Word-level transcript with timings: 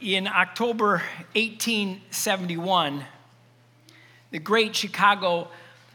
In 0.00 0.26
October 0.26 1.02
1871, 1.32 3.02
the 4.30 4.38
Great 4.38 4.76
Chicago 4.76 5.48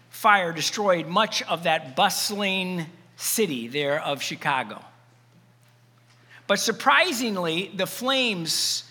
Fire 0.10 0.52
destroyed 0.52 1.06
much 1.06 1.44
of 1.44 1.64
that 1.64 1.96
bustling 1.96 2.88
city 3.16 3.68
there 3.68 4.02
of 4.02 4.24
Chicago. 4.24 4.84
But 6.48 6.60
surprisingly, 6.60 7.72
the 7.76 7.86
flames 7.86 8.86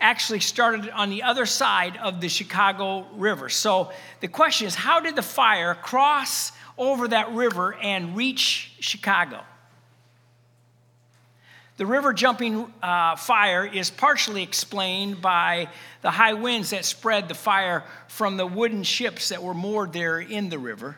actually 0.00 0.40
started 0.40 0.90
on 0.90 1.10
the 1.10 1.22
other 1.22 1.46
side 1.46 1.96
of 1.98 2.20
the 2.20 2.28
Chicago 2.28 3.06
River. 3.14 3.48
So 3.48 3.92
the 4.20 4.28
question 4.28 4.66
is 4.66 4.74
how 4.74 4.98
did 4.98 5.14
the 5.14 5.22
fire 5.22 5.76
cross 5.76 6.50
over 6.76 7.06
that 7.08 7.32
river 7.32 7.74
and 7.74 8.16
reach 8.16 8.72
Chicago? 8.80 9.44
The 11.76 11.84
river 11.84 12.14
jumping 12.14 12.72
uh, 12.82 13.16
fire 13.16 13.66
is 13.66 13.90
partially 13.90 14.42
explained 14.42 15.20
by 15.20 15.68
the 16.00 16.10
high 16.10 16.32
winds 16.32 16.70
that 16.70 16.86
spread 16.86 17.28
the 17.28 17.34
fire 17.34 17.84
from 18.08 18.38
the 18.38 18.46
wooden 18.46 18.82
ships 18.82 19.28
that 19.28 19.42
were 19.42 19.52
moored 19.52 19.92
there 19.92 20.18
in 20.18 20.48
the 20.48 20.58
river. 20.58 20.96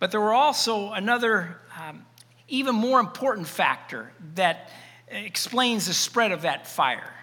But 0.00 0.10
there 0.10 0.20
were 0.20 0.34
also 0.34 0.90
another, 0.90 1.60
um, 1.80 2.04
even 2.48 2.74
more 2.74 2.98
important 2.98 3.46
factor 3.46 4.10
that 4.34 4.70
explains 5.08 5.86
the 5.86 5.94
spread 5.94 6.32
of 6.32 6.42
that 6.42 6.66
fire. 6.66 7.14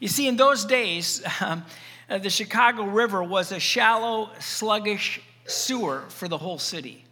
You 0.00 0.08
see, 0.08 0.26
in 0.26 0.36
those 0.36 0.64
days, 0.64 1.22
um, 1.40 1.64
the 2.08 2.30
Chicago 2.30 2.82
River 2.82 3.22
was 3.22 3.52
a 3.52 3.60
shallow, 3.60 4.30
sluggish 4.40 5.20
sewer 5.46 6.02
for 6.08 6.26
the 6.26 6.38
whole 6.38 6.58
city 6.58 7.04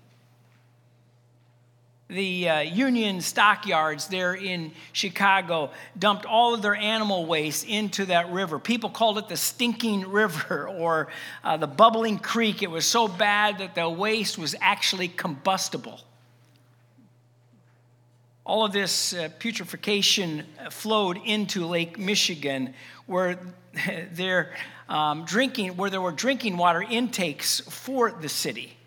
the 2.09 2.49
uh, 2.49 2.61
Union 2.61 3.21
stockyards 3.21 4.09
there 4.09 4.33
in 4.35 4.73
Chicago 4.93 5.71
dumped 5.99 6.25
all 6.25 6.55
of 6.55 6.63
their 6.63 6.75
animal 6.75 7.27
waste 7.27 7.67
into 7.67 8.07
that 8.07 8.31
river. 8.31 8.59
People 8.59 8.89
called 8.89 9.19
it 9.19 9.29
the 9.29 9.37
stinking 9.37 10.09
river 10.11 10.67
or 10.79 11.09
uh, 11.45 11.57
the 11.59 11.67
bubbling 11.67 12.19
creek. 12.19 12.63
It 12.63 12.71
was 12.71 12.87
so 12.87 13.09
bad 13.09 13.59
that 13.59 13.75
the 13.75 13.89
waste 13.89 14.39
was 14.39 14.55
actually 14.61 15.09
combustible. 15.09 16.01
All 18.47 18.65
of 18.65 18.73
this 18.73 19.13
uh, 19.13 19.29
putrefaction 19.39 20.45
flowed 20.71 21.19
into 21.27 21.67
Lake 21.67 21.99
Michigan, 21.99 22.73
where 23.05 23.39
they're 24.13 24.55
um, 24.89 25.27
drinking, 25.27 25.77
where 25.77 25.91
there 25.91 26.01
were 26.01 26.13
drinking 26.13 26.57
water 26.57 26.81
intakes 26.81 27.61
for 27.61 28.11
the 28.11 28.31
city. 28.31 28.79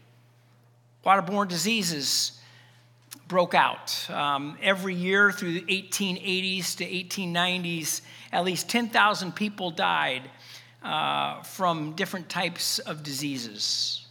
Waterborne 1.06 1.48
diseases 1.48 2.41
broke 3.32 3.56
out. 3.56 4.10
Um, 4.10 4.58
every 4.62 4.94
year 4.94 5.32
through 5.32 5.54
the 5.54 5.62
1880s 5.62 6.76
to 6.76 6.86
1890s, 6.86 8.02
at 8.34 8.44
least 8.44 8.68
10,000 8.68 9.32
people 9.34 9.72
died 9.72 10.30
uh, 10.84 11.42
from 11.42 11.94
different 11.94 12.28
types 12.28 12.80
of 12.80 13.04
diseases. 13.04 14.06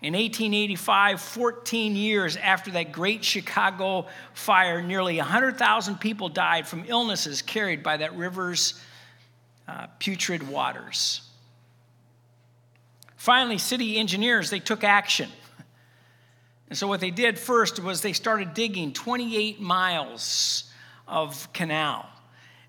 In 0.00 0.12
1885, 0.12 1.20
14 1.20 1.96
years 1.96 2.36
after 2.36 2.70
that 2.70 2.92
great 2.92 3.24
Chicago 3.24 4.06
fire, 4.32 4.80
nearly 4.80 5.16
100,000 5.16 5.96
people 5.96 6.28
died 6.28 6.68
from 6.68 6.84
illnesses 6.86 7.42
carried 7.42 7.82
by 7.82 7.96
that 7.96 8.14
river's 8.14 8.80
uh, 9.66 9.88
putrid 9.98 10.48
waters. 10.48 11.22
Finally, 13.16 13.58
city 13.58 13.98
engineers, 13.98 14.50
they 14.50 14.60
took 14.60 14.84
action. 14.84 15.28
And 16.70 16.78
so, 16.78 16.86
what 16.86 17.00
they 17.00 17.10
did 17.10 17.36
first 17.38 17.80
was 17.80 18.00
they 18.00 18.12
started 18.12 18.54
digging 18.54 18.92
28 18.92 19.60
miles 19.60 20.70
of 21.08 21.52
canal. 21.52 22.08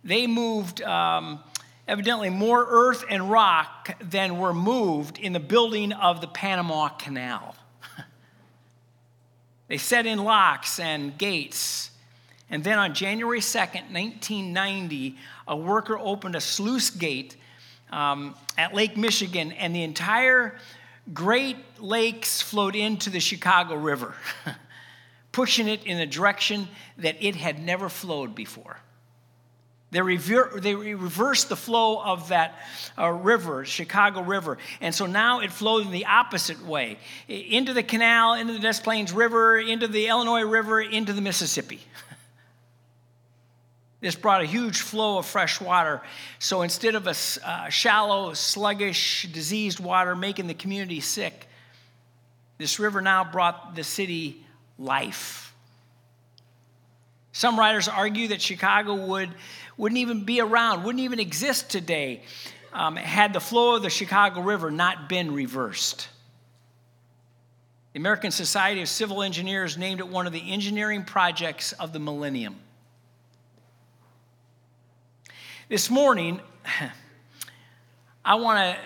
They 0.04 0.26
moved 0.26 0.82
um, 0.82 1.40
evidently 1.88 2.32
more 2.32 2.66
earth 2.68 3.06
and 3.08 3.30
rock 3.30 3.96
than 4.02 4.40
were 4.40 4.56
moved 4.56 5.20
in 5.20 5.34
the 5.34 5.40
building 5.40 5.94
of 5.94 6.20
the 6.20 6.28
Panama 6.28 6.90
Canal. 6.90 7.56
they 9.68 9.78
set 9.78 10.08
in 10.08 10.24
locks 10.24 10.80
and 10.80 11.16
gates. 11.20 11.92
And 12.50 12.64
then 12.64 12.80
on 12.80 12.96
January 12.96 13.40
2nd, 13.40 13.94
1990, 13.94 15.16
a 15.48 15.56
worker 15.56 15.98
opened 16.00 16.36
a 16.36 16.42
sluice 16.42 16.90
gate 16.90 17.38
um, 17.92 18.34
at 18.58 18.74
Lake 18.74 18.98
Michigan, 18.98 19.52
and 19.52 19.76
the 19.76 19.84
entire 19.84 20.58
Great 21.14 21.58
lakes 21.80 22.42
flowed 22.42 22.76
into 22.76 23.10
the 23.10 23.20
Chicago 23.20 23.76
River, 23.76 24.14
pushing 25.32 25.68
it 25.68 25.84
in 25.84 26.00
a 26.00 26.06
direction 26.06 26.68
that 26.98 27.16
it 27.20 27.36
had 27.36 27.60
never 27.60 27.90
flowed 27.90 28.36
before. 28.36 28.78
They, 29.92 30.02
rever- 30.02 30.58
they 30.62 30.74
reversed 30.74 31.50
the 31.50 31.58
flow 31.58 32.02
of 32.02 32.30
that 32.30 32.58
uh, 32.98 33.10
river, 33.10 33.66
Chicago 33.66 34.22
River. 34.22 34.58
And 34.80 34.96
so 34.96 35.06
now 35.06 35.42
it 35.42 35.52
flowed 35.52 35.86
in 35.86 35.92
the 35.92 36.06
opposite 36.06 36.66
way 36.66 36.98
into 37.28 37.74
the 37.74 37.84
canal, 37.84 38.36
into 38.36 38.54
the 38.54 38.60
Des 38.60 38.82
Plaines 38.82 39.12
River, 39.12 39.60
into 39.60 39.88
the 39.88 40.08
Illinois 40.08 40.44
River, 40.44 40.80
into 40.80 41.12
the 41.12 41.22
Mississippi. 41.22 41.82
This 44.02 44.16
brought 44.16 44.42
a 44.42 44.46
huge 44.46 44.82
flow 44.82 45.20
of 45.20 45.28
fresh 45.28 45.62
water. 45.62 46.02
So 46.40 46.64
instead 46.64 46.96
of 46.96 47.08
a 47.08 47.16
uh, 47.46 47.70
shallow, 47.70 48.34
sluggish, 48.34 49.30
diseased 49.32 49.80
water 49.80 50.16
making 50.16 50.48
the 50.48 50.56
community 50.56 51.00
sick, 51.00 51.48
this 52.58 52.80
river 52.80 53.00
now 53.00 53.24
brought 53.24 53.76
the 53.76 53.84
city 53.84 54.44
life. 54.78 55.54
Some 57.32 57.58
writers 57.58 57.88
argue 57.88 58.30
that 58.30 58.42
Chicago 58.42 58.96
would, 58.96 59.30
wouldn't 59.78 60.00
even 60.00 60.26
be 60.26 60.42
around, 60.42 60.84
wouldn't 60.84 61.04
even 61.04 61.20
exist 61.20 61.70
today 61.70 62.24
um, 62.74 62.96
had 62.96 63.34
the 63.34 63.40
flow 63.40 63.76
of 63.76 63.84
the 63.84 63.90
Chicago 63.90 64.42
River 64.42 64.72
not 64.72 65.10
been 65.10 65.34
reversed. 65.34 66.08
The 67.94 68.00
American 68.00 68.32
Society 68.32 68.82
of 68.82 68.90
Civil 68.90 69.22
Engineers 69.22 69.78
named 69.78 70.00
it 70.00 70.08
one 70.08 70.26
of 70.26 70.34
the 70.34 70.52
engineering 70.52 71.04
projects 71.04 71.74
of 71.74 71.94
the 71.94 72.00
millennium. 72.00 72.56
This 75.72 75.90
morning, 75.90 76.42
I 78.26 78.36
want 78.36 78.76
to 78.76 78.82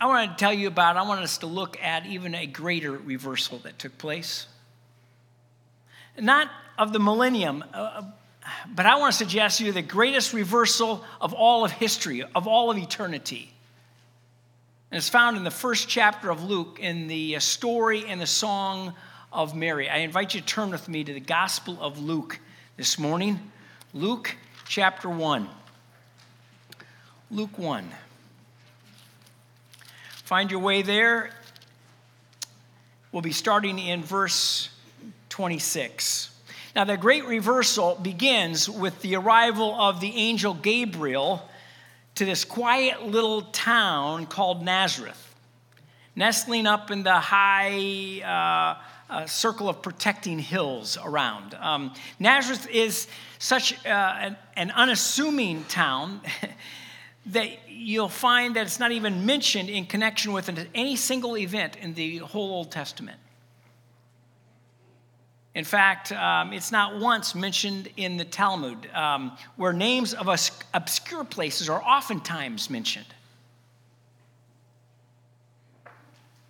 I 0.00 0.06
want 0.06 0.30
to 0.30 0.36
tell 0.42 0.54
you 0.54 0.68
about, 0.68 0.96
I 0.96 1.02
want 1.02 1.20
us 1.20 1.36
to 1.38 1.46
look 1.46 1.78
at 1.82 2.06
even 2.06 2.34
a 2.34 2.46
greater 2.46 2.92
reversal 2.92 3.58
that 3.58 3.78
took 3.78 3.98
place. 3.98 4.46
Not 6.18 6.48
of 6.78 6.94
the 6.94 6.98
millennium, 6.98 7.62
uh, 7.74 8.04
but 8.74 8.86
I 8.86 8.96
want 8.96 9.12
to 9.12 9.18
suggest 9.18 9.58
to 9.58 9.66
you 9.66 9.72
the 9.72 9.82
greatest 9.82 10.32
reversal 10.32 11.04
of 11.20 11.34
all 11.34 11.62
of 11.62 11.72
history, 11.72 12.24
of 12.34 12.46
all 12.46 12.70
of 12.70 12.78
eternity. 12.78 13.52
And 14.90 14.96
it's 14.96 15.10
found 15.10 15.36
in 15.36 15.44
the 15.44 15.50
first 15.50 15.90
chapter 15.90 16.30
of 16.30 16.42
Luke 16.42 16.78
in 16.80 17.06
the 17.06 17.38
story 17.40 18.06
and 18.06 18.18
the 18.18 18.26
song 18.26 18.94
of 19.30 19.54
Mary. 19.54 19.90
I 19.90 19.98
invite 19.98 20.34
you 20.34 20.40
to 20.40 20.46
turn 20.46 20.70
with 20.70 20.88
me 20.88 21.04
to 21.04 21.12
the 21.12 21.20
Gospel 21.20 21.76
of 21.82 21.98
Luke 21.98 22.40
this 22.78 22.98
morning. 22.98 23.38
Luke 23.92 24.34
chapter 24.68 25.08
1. 25.08 25.48
Luke 27.30 27.58
1. 27.58 27.88
Find 30.24 30.50
your 30.50 30.60
way 30.60 30.82
there. 30.82 31.30
We'll 33.10 33.22
be 33.22 33.32
starting 33.32 33.78
in 33.78 34.02
verse 34.02 34.68
26. 35.30 36.30
Now, 36.76 36.84
the 36.84 36.98
great 36.98 37.24
reversal 37.24 37.94
begins 37.94 38.68
with 38.68 39.00
the 39.00 39.16
arrival 39.16 39.74
of 39.74 40.00
the 40.00 40.14
angel 40.14 40.52
Gabriel 40.52 41.48
to 42.16 42.26
this 42.26 42.44
quiet 42.44 43.06
little 43.06 43.40
town 43.40 44.26
called 44.26 44.62
Nazareth, 44.62 45.34
nestling 46.14 46.66
up 46.66 46.90
in 46.90 47.04
the 47.04 47.18
high 47.18 48.20
uh, 48.22 48.82
uh, 49.10 49.26
circle 49.26 49.68
of 49.68 49.82
protecting 49.82 50.38
hills 50.38 50.98
around. 51.02 51.54
Um, 51.54 51.94
Nazareth 52.18 52.68
is 52.68 53.06
such 53.38 53.74
uh, 53.86 53.88
an, 53.88 54.36
an 54.56 54.70
unassuming 54.72 55.64
town 55.64 56.20
that 57.26 57.48
you'll 57.68 58.08
find 58.08 58.56
that 58.56 58.66
it's 58.66 58.80
not 58.80 58.92
even 58.92 59.24
mentioned 59.26 59.68
in 59.68 59.86
connection 59.86 60.32
with 60.32 60.50
any 60.74 60.96
single 60.96 61.36
event 61.36 61.76
in 61.76 61.94
the 61.94 62.18
whole 62.18 62.50
Old 62.50 62.70
Testament. 62.70 63.18
In 65.54 65.64
fact, 65.64 66.12
um, 66.12 66.52
it's 66.52 66.70
not 66.70 67.00
once 67.00 67.34
mentioned 67.34 67.88
in 67.96 68.16
the 68.16 68.24
Talmud, 68.24 68.88
um, 68.94 69.36
where 69.56 69.72
names 69.72 70.14
of 70.14 70.28
obscure 70.72 71.24
places 71.24 71.68
are 71.68 71.82
oftentimes 71.82 72.70
mentioned. 72.70 73.06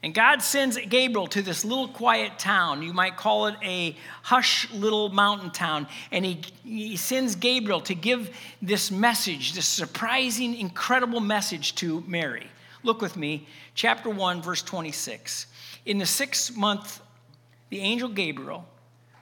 And 0.02 0.14
God 0.14 0.42
sends 0.42 0.76
Gabriel 0.76 1.26
to 1.28 1.42
this 1.42 1.64
little 1.64 1.88
quiet 1.88 2.38
town. 2.38 2.82
You 2.82 2.92
might 2.92 3.16
call 3.16 3.48
it 3.48 3.56
a 3.62 3.96
hush 4.22 4.70
little 4.72 5.08
mountain 5.08 5.50
town. 5.50 5.88
And 6.12 6.24
he, 6.24 6.40
he 6.62 6.96
sends 6.96 7.34
Gabriel 7.34 7.80
to 7.82 7.96
give 7.96 8.36
this 8.62 8.92
message, 8.92 9.54
this 9.54 9.66
surprising, 9.66 10.54
incredible 10.56 11.18
message 11.18 11.74
to 11.76 12.04
Mary. 12.06 12.46
Look 12.84 13.02
with 13.02 13.16
me, 13.16 13.48
chapter 13.74 14.08
1, 14.08 14.40
verse 14.40 14.62
26. 14.62 15.46
In 15.84 15.98
the 15.98 16.06
sixth 16.06 16.56
month, 16.56 17.00
the 17.70 17.80
angel 17.80 18.08
Gabriel 18.08 18.66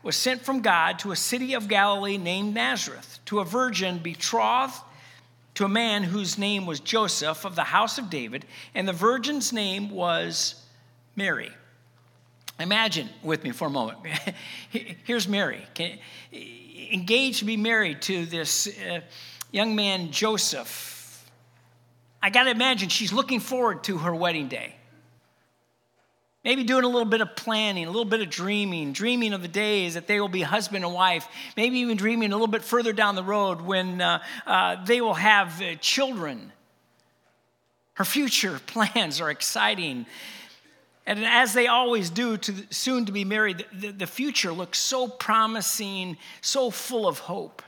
was 0.03 0.15
sent 0.15 0.45
from 0.45 0.61
God 0.61 0.99
to 1.01 1.11
a 1.11 1.17
city 1.17 1.55
of 1.55 1.69
Galilee 1.69 2.19
named 2.19 2.55
Nazareth, 2.55 3.19
to 3.25 3.41
a 3.41 3.45
virgin 3.45 3.99
betrothed 3.99 4.83
to 5.55 5.65
a 5.65 5.69
man 5.71 6.03
whose 6.03 6.37
name 6.37 6.67
was 6.67 6.81
Joseph 6.81 7.47
of 7.47 7.57
the 7.57 7.65
house 7.65 7.97
of 7.97 8.11
David, 8.11 8.45
and 8.75 8.87
the 8.87 8.93
virgin's 8.93 9.55
name 9.55 9.91
was 9.91 10.66
Mary. 11.17 11.51
Imagine 12.61 13.09
with 13.23 13.43
me 13.43 13.51
for 13.51 13.67
a 13.67 13.71
moment. 13.71 13.99
Here's 14.71 15.27
Mary, 15.27 15.63
engaged 16.93 17.41
to 17.41 17.45
be 17.45 17.57
married 17.57 18.03
to 18.03 18.25
this 18.27 18.69
uh, 18.69 19.01
young 19.51 19.75
man, 19.75 20.11
Joseph. 20.11 20.93
I 22.23 22.31
got 22.31 22.45
to 22.45 22.51
imagine 22.51 22.89
she's 22.89 23.13
looking 23.13 23.41
forward 23.41 23.85
to 23.85 23.99
her 23.99 24.15
wedding 24.15 24.49
day. 24.49 24.75
Maybe 26.45 26.63
doing 26.63 26.85
a 26.85 26.89
little 26.89 27.05
bit 27.09 27.21
of 27.21 27.35
planning, 27.35 27.87
a 27.87 27.91
little 27.91 28.05
bit 28.05 28.21
of 28.21 28.31
dreaming, 28.31 28.93
dreaming 28.93 29.33
of 29.33 29.43
the 29.43 29.49
days 29.49 29.95
that 29.95 30.07
they 30.07 30.21
will 30.21 30.29
be 30.29 30.43
husband 30.43 30.85
and 30.85 30.95
wife. 30.95 31.27
Maybe 31.57 31.79
even 31.81 31.97
dreaming 31.97 32.31
a 32.31 32.37
little 32.37 32.47
bit 32.47 32.63
further 32.63 32.93
down 32.93 33.17
the 33.17 33.25
road 33.25 33.61
when 33.61 34.01
uh, 34.01 34.23
uh, 34.47 34.85
they 34.85 35.01
will 35.01 35.15
have 35.15 35.61
uh, 35.61 35.75
children. 35.81 36.53
Her 37.95 38.05
future 38.05 38.61
plans 38.67 39.21
are 39.21 39.29
exciting. 39.29 40.07
And 41.07 41.25
as 41.25 41.53
they 41.53 41.69
always 41.69 42.11
do 42.11 42.37
to 42.37 42.55
soon 42.71 43.07
to 43.07 43.13
be 43.13 43.25
married, 43.25 43.65
the, 43.73 43.93
the 43.93 44.07
future 44.07 44.53
looks 44.53 44.79
so 44.79 45.07
promising, 45.07 46.17
so 46.41 46.71
full 46.71 47.07
of 47.07 47.21
hope. 47.21 47.63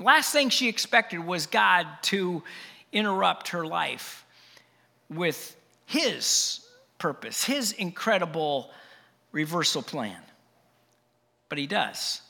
Last 0.00 0.32
thing 0.32 0.48
she 0.48 0.68
expected 0.68 1.24
was 1.24 1.46
God 1.46 1.86
to 2.02 2.42
interrupt 2.92 3.48
her 3.48 3.64
life 3.64 4.24
with 5.08 5.56
his 5.86 6.60
purpose, 6.98 7.44
his 7.44 7.72
incredible 7.72 8.70
reversal 9.30 9.82
plan. 9.82 10.20
But 11.48 11.58
he 11.58 11.66
does. 11.66 12.22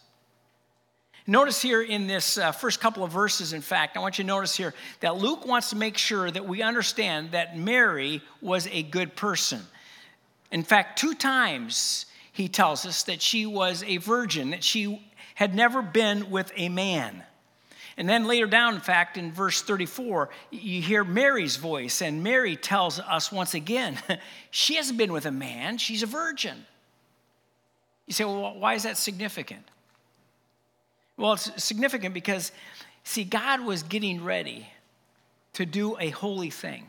Notice 1.30 1.60
here 1.60 1.82
in 1.82 2.06
this 2.06 2.38
uh, 2.38 2.52
first 2.52 2.80
couple 2.80 3.04
of 3.04 3.12
verses, 3.12 3.52
in 3.52 3.60
fact, 3.60 3.98
I 3.98 4.00
want 4.00 4.16
you 4.16 4.24
to 4.24 4.28
notice 4.28 4.56
here 4.56 4.72
that 5.00 5.18
Luke 5.18 5.46
wants 5.46 5.68
to 5.70 5.76
make 5.76 5.98
sure 5.98 6.30
that 6.30 6.48
we 6.48 6.62
understand 6.62 7.32
that 7.32 7.54
Mary 7.54 8.22
was 8.40 8.66
a 8.68 8.82
good 8.82 9.14
person. 9.14 9.60
In 10.50 10.62
fact, 10.62 10.98
two 10.98 11.12
times 11.12 12.06
he 12.32 12.48
tells 12.48 12.86
us 12.86 13.02
that 13.02 13.20
she 13.20 13.44
was 13.44 13.82
a 13.82 13.98
virgin, 13.98 14.50
that 14.50 14.64
she 14.64 15.06
had 15.34 15.54
never 15.54 15.82
been 15.82 16.30
with 16.30 16.50
a 16.56 16.70
man. 16.70 17.22
And 17.98 18.08
then 18.08 18.26
later 18.26 18.46
down, 18.46 18.76
in 18.76 18.80
fact, 18.80 19.18
in 19.18 19.30
verse 19.30 19.60
34, 19.60 20.30
you 20.50 20.80
hear 20.80 21.04
Mary's 21.04 21.56
voice, 21.56 22.00
and 22.00 22.22
Mary 22.22 22.56
tells 22.56 23.00
us 23.00 23.30
once 23.30 23.52
again, 23.52 23.98
she 24.50 24.76
hasn't 24.76 24.96
been 24.96 25.12
with 25.12 25.26
a 25.26 25.30
man, 25.30 25.76
she's 25.76 26.02
a 26.02 26.06
virgin. 26.06 26.64
You 28.06 28.14
say, 28.14 28.24
well, 28.24 28.58
why 28.58 28.72
is 28.72 28.84
that 28.84 28.96
significant? 28.96 29.66
Well, 31.18 31.34
it's 31.34 31.62
significant 31.62 32.14
because, 32.14 32.52
see, 33.04 33.24
God 33.24 33.60
was 33.60 33.82
getting 33.82 34.24
ready 34.24 34.68
to 35.54 35.66
do 35.66 35.98
a 35.98 36.10
holy 36.10 36.50
thing. 36.50 36.88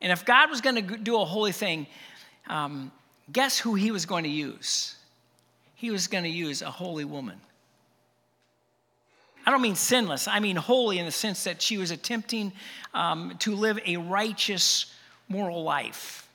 And 0.00 0.10
if 0.10 0.24
God 0.24 0.50
was 0.50 0.60
going 0.60 0.86
to 0.86 0.96
do 0.98 1.20
a 1.20 1.24
holy 1.24 1.52
thing, 1.52 1.86
um, 2.48 2.90
guess 3.32 3.56
who 3.56 3.74
he 3.74 3.92
was 3.92 4.04
going 4.04 4.24
to 4.24 4.30
use? 4.30 4.96
He 5.76 5.92
was 5.92 6.08
going 6.08 6.24
to 6.24 6.30
use 6.30 6.60
a 6.60 6.70
holy 6.70 7.04
woman. 7.04 7.40
I 9.46 9.50
don't 9.50 9.62
mean 9.62 9.76
sinless, 9.76 10.28
I 10.28 10.40
mean 10.40 10.56
holy 10.56 10.98
in 10.98 11.06
the 11.06 11.12
sense 11.12 11.44
that 11.44 11.62
she 11.62 11.76
was 11.76 11.90
attempting 11.90 12.52
um, 12.94 13.36
to 13.40 13.54
live 13.54 13.78
a 13.86 13.96
righteous, 13.96 14.86
moral 15.28 15.62
life. 15.64 16.28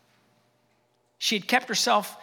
She 1.18 1.38
had 1.38 1.48
kept 1.48 1.70
herself 1.70 2.16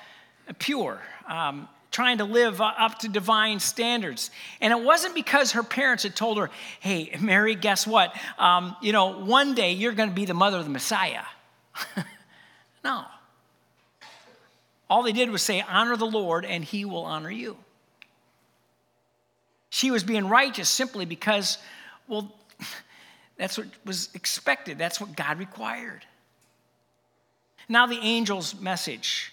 pure, 0.59 1.01
um, 1.27 1.69
trying 1.95 2.19
to 2.19 2.25
live 2.25 2.61
up 2.61 2.99
to 2.99 3.09
divine 3.09 3.61
standards. 3.61 4.33
And 4.61 4.73
it 4.73 4.85
wasn't 4.85 5.15
because 5.15 5.53
her 5.53 5.63
parents 5.63 6.03
had 6.03 6.17
told 6.17 6.39
her, 6.39 6.51
hey, 6.81 7.17
Mary, 7.21 7.55
guess 7.55 7.87
what? 7.87 8.13
Um, 8.37 8.75
you 8.83 8.93
know, 8.93 9.21
one 9.21 9.55
day 9.55 9.73
you're 9.73 9.93
going 9.93 10.09
to 10.09 10.15
be 10.15 10.25
the 10.25 10.35
mother 10.35 10.59
of 10.59 10.65
the 10.65 10.73
Messiah. 10.73 11.23
no. 12.85 13.05
All 14.91 15.05
they 15.05 15.13
did 15.13 15.31
was 15.31 15.43
say, 15.43 15.61
honor 15.69 15.97
the 15.97 16.05
Lord, 16.05 16.45
and 16.45 16.65
he 16.65 16.85
will 16.85 17.05
honor 17.05 17.31
you. 17.31 17.57
She 19.71 19.93
was 19.93 20.03
being 20.03 20.29
righteous 20.29 20.69
simply 20.69 21.05
because, 21.05 21.59
well, 22.09 22.35
that's 23.37 23.57
what 23.57 23.69
was 23.85 24.09
expected, 24.15 24.79
that's 24.79 25.01
what 25.01 25.15
God 25.15 25.39
required. 25.39 26.05
Now, 27.69 27.87
the 27.87 28.01
angel's 28.01 28.61
message. 28.61 29.33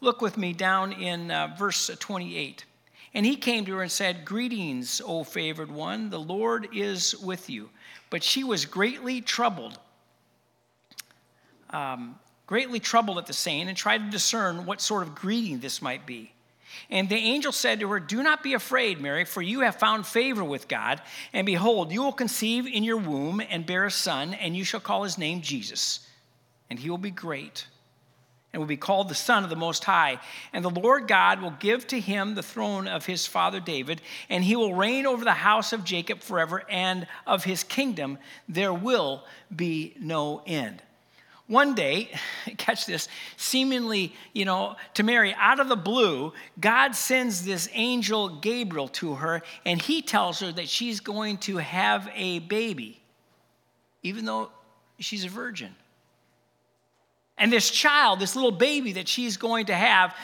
Look 0.00 0.20
with 0.20 0.36
me 0.36 0.52
down 0.52 0.92
in 0.92 1.30
uh, 1.30 1.54
verse 1.58 1.90
28. 1.98 2.64
And 3.14 3.24
he 3.24 3.36
came 3.36 3.64
to 3.64 3.76
her 3.76 3.82
and 3.82 3.90
said, 3.90 4.24
Greetings, 4.24 5.00
O 5.04 5.24
favored 5.24 5.70
one, 5.70 6.10
the 6.10 6.20
Lord 6.20 6.68
is 6.74 7.16
with 7.16 7.48
you. 7.48 7.70
But 8.10 8.22
she 8.22 8.44
was 8.44 8.66
greatly 8.66 9.22
troubled, 9.22 9.78
um, 11.70 12.18
greatly 12.46 12.78
troubled 12.78 13.18
at 13.18 13.26
the 13.26 13.32
saying, 13.32 13.68
and 13.68 13.76
tried 13.76 14.04
to 14.04 14.10
discern 14.10 14.66
what 14.66 14.82
sort 14.82 15.02
of 15.02 15.14
greeting 15.14 15.60
this 15.60 15.80
might 15.80 16.04
be. 16.04 16.32
And 16.90 17.08
the 17.08 17.16
angel 17.16 17.52
said 17.52 17.80
to 17.80 17.88
her, 17.88 18.00
Do 18.00 18.22
not 18.22 18.42
be 18.42 18.52
afraid, 18.52 19.00
Mary, 19.00 19.24
for 19.24 19.40
you 19.40 19.60
have 19.60 19.76
found 19.76 20.06
favor 20.06 20.44
with 20.44 20.68
God. 20.68 21.00
And 21.32 21.46
behold, 21.46 21.92
you 21.92 22.02
will 22.02 22.12
conceive 22.12 22.66
in 22.66 22.84
your 22.84 22.98
womb 22.98 23.40
and 23.40 23.64
bear 23.64 23.86
a 23.86 23.90
son, 23.90 24.34
and 24.34 24.54
you 24.54 24.62
shall 24.62 24.80
call 24.80 25.04
his 25.04 25.16
name 25.16 25.40
Jesus. 25.40 26.06
And 26.68 26.78
he 26.78 26.90
will 26.90 26.98
be 26.98 27.10
great 27.10 27.66
and 28.56 28.62
will 28.62 28.66
be 28.66 28.78
called 28.78 29.10
the 29.10 29.14
Son 29.14 29.44
of 29.44 29.50
the 29.50 29.54
Most 29.54 29.84
High. 29.84 30.18
And 30.54 30.64
the 30.64 30.70
Lord 30.70 31.06
God 31.06 31.42
will 31.42 31.50
give 31.50 31.86
to 31.88 32.00
him 32.00 32.34
the 32.34 32.42
throne 32.42 32.88
of 32.88 33.04
his 33.04 33.26
father 33.26 33.60
David, 33.60 34.00
and 34.30 34.42
he 34.42 34.56
will 34.56 34.74
reign 34.74 35.04
over 35.04 35.22
the 35.24 35.32
house 35.32 35.74
of 35.74 35.84
Jacob 35.84 36.20
forever, 36.20 36.62
and 36.70 37.06
of 37.26 37.44
his 37.44 37.62
kingdom 37.62 38.16
there 38.48 38.72
will 38.72 39.24
be 39.54 39.94
no 40.00 40.42
end. 40.46 40.80
One 41.48 41.74
day, 41.74 42.10
catch 42.56 42.86
this, 42.86 43.08
seemingly, 43.36 44.14
you 44.32 44.46
know, 44.46 44.76
to 44.94 45.02
Mary, 45.02 45.34
out 45.38 45.60
of 45.60 45.68
the 45.68 45.76
blue, 45.76 46.32
God 46.58 46.96
sends 46.96 47.44
this 47.44 47.68
angel 47.74 48.40
Gabriel 48.40 48.88
to 48.88 49.16
her, 49.16 49.42
and 49.66 49.82
he 49.82 50.00
tells 50.00 50.40
her 50.40 50.50
that 50.50 50.70
she's 50.70 51.00
going 51.00 51.36
to 51.40 51.58
have 51.58 52.08
a 52.14 52.38
baby, 52.38 53.02
even 54.02 54.24
though 54.24 54.50
she's 54.98 55.26
a 55.26 55.28
virgin. 55.28 55.74
And 57.38 57.52
this 57.52 57.70
child, 57.70 58.18
this 58.18 58.34
little 58.34 58.52
baby 58.52 58.92
that 58.92 59.08
she's 59.08 59.36
going 59.36 59.66
to 59.66 59.74
have, 59.74 60.14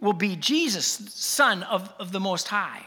will 0.00 0.12
be 0.12 0.36
Jesus, 0.36 0.86
son 0.86 1.62
of, 1.64 1.92
of 1.98 2.10
the 2.12 2.20
Most 2.20 2.48
High. 2.48 2.84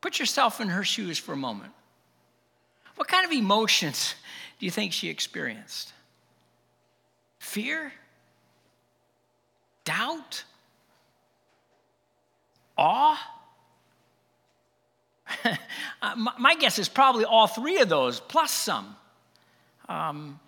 Put 0.00 0.18
yourself 0.18 0.60
in 0.60 0.68
her 0.68 0.84
shoes 0.84 1.18
for 1.18 1.32
a 1.32 1.36
moment. 1.36 1.72
What 2.94 3.08
kind 3.08 3.26
of 3.26 3.32
emotions 3.32 4.14
do 4.58 4.66
you 4.66 4.70
think 4.70 4.92
she 4.92 5.08
experienced? 5.08 5.92
Fear? 7.38 7.92
Doubt? 9.84 10.44
Awe? 12.78 13.32
My 16.38 16.54
guess 16.54 16.78
is 16.78 16.88
probably 16.88 17.24
all 17.24 17.46
three 17.46 17.78
of 17.78 17.88
those, 17.88 18.20
plus 18.20 18.50
some. 18.50 18.96
Um, 19.88 20.40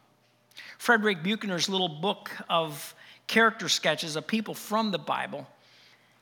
Frederick 0.78 1.22
Buechner's 1.22 1.68
little 1.68 1.88
book 1.88 2.30
of 2.48 2.94
character 3.26 3.68
sketches 3.68 4.16
of 4.16 4.26
people 4.26 4.54
from 4.54 4.90
the 4.90 4.98
Bible 4.98 5.46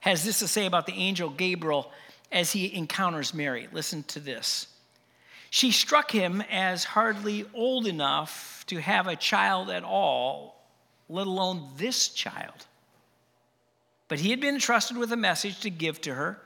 has 0.00 0.24
this 0.24 0.40
to 0.40 0.48
say 0.48 0.66
about 0.66 0.86
the 0.86 0.94
angel 0.94 1.30
Gabriel 1.30 1.92
as 2.32 2.52
he 2.52 2.74
encounters 2.74 3.32
Mary. 3.32 3.68
Listen 3.72 4.02
to 4.04 4.20
this. 4.20 4.66
She 5.50 5.70
struck 5.70 6.10
him 6.10 6.42
as 6.50 6.84
hardly 6.84 7.46
old 7.54 7.86
enough 7.86 8.64
to 8.66 8.80
have 8.80 9.06
a 9.06 9.16
child 9.16 9.70
at 9.70 9.84
all, 9.84 10.60
let 11.08 11.26
alone 11.26 11.68
this 11.76 12.08
child. 12.08 12.66
But 14.08 14.20
he 14.20 14.30
had 14.30 14.40
been 14.40 14.54
entrusted 14.54 14.96
with 14.96 15.12
a 15.12 15.16
message 15.16 15.60
to 15.60 15.70
give 15.70 16.00
to 16.02 16.14
her, 16.14 16.40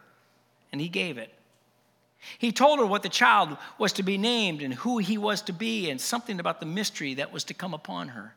and 0.73 0.81
he 0.81 0.89
gave 0.89 1.19
it. 1.19 1.33
He 2.39 2.53
told 2.53 2.79
her 2.79 2.87
what 2.87 3.03
the 3.03 3.09
child 3.09 3.57
was 3.79 3.93
to 3.95 4.03
be 4.03 4.19
named 4.19 4.63
and 4.63 4.75
who 4.75 4.99
he 4.99 5.17
was 5.17 5.43
to 5.43 5.53
be, 5.53 5.91
and 5.91 6.01
something 6.01 6.39
about 6.39 6.61
the 6.61 6.67
mystery 6.67 7.15
that 7.15 7.33
was 7.33 7.45
to 7.45 7.55
come 7.55 7.75
upon 7.75 8.09
her. 8.09 8.35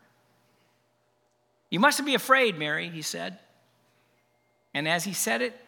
You 1.70 1.80
mustn't 1.80 2.06
be 2.06 2.16
afraid, 2.16 2.58
Mary, 2.58 2.90
he 2.90 3.02
said. 3.02 3.40
And 4.74 4.88
as 4.88 5.04
he 5.04 5.14
said 5.14 5.42
it, 5.42 5.60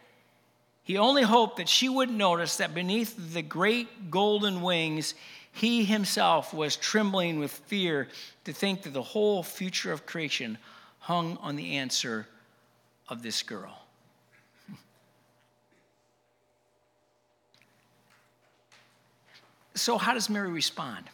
he 0.82 0.98
only 0.98 1.22
hoped 1.22 1.56
that 1.56 1.68
she 1.68 1.88
wouldn't 1.88 2.16
notice 2.16 2.58
that 2.58 2.74
beneath 2.74 3.34
the 3.34 3.42
great 3.42 4.10
golden 4.10 4.62
wings, 4.62 5.14
he 5.52 5.84
himself 5.84 6.54
was 6.54 6.76
trembling 6.76 7.38
with 7.38 7.50
fear 7.50 8.08
to 8.44 8.52
think 8.52 8.82
that 8.82 8.92
the 8.92 9.02
whole 9.02 9.42
future 9.42 9.90
of 9.90 10.06
creation 10.06 10.58
hung 11.00 11.38
on 11.38 11.56
the 11.56 11.76
answer 11.76 12.28
of 13.08 13.22
this 13.22 13.42
girl. 13.42 13.85
So, 19.76 19.98
how 19.98 20.14
does 20.14 20.28
Mary 20.28 20.50
respond? 20.50 21.04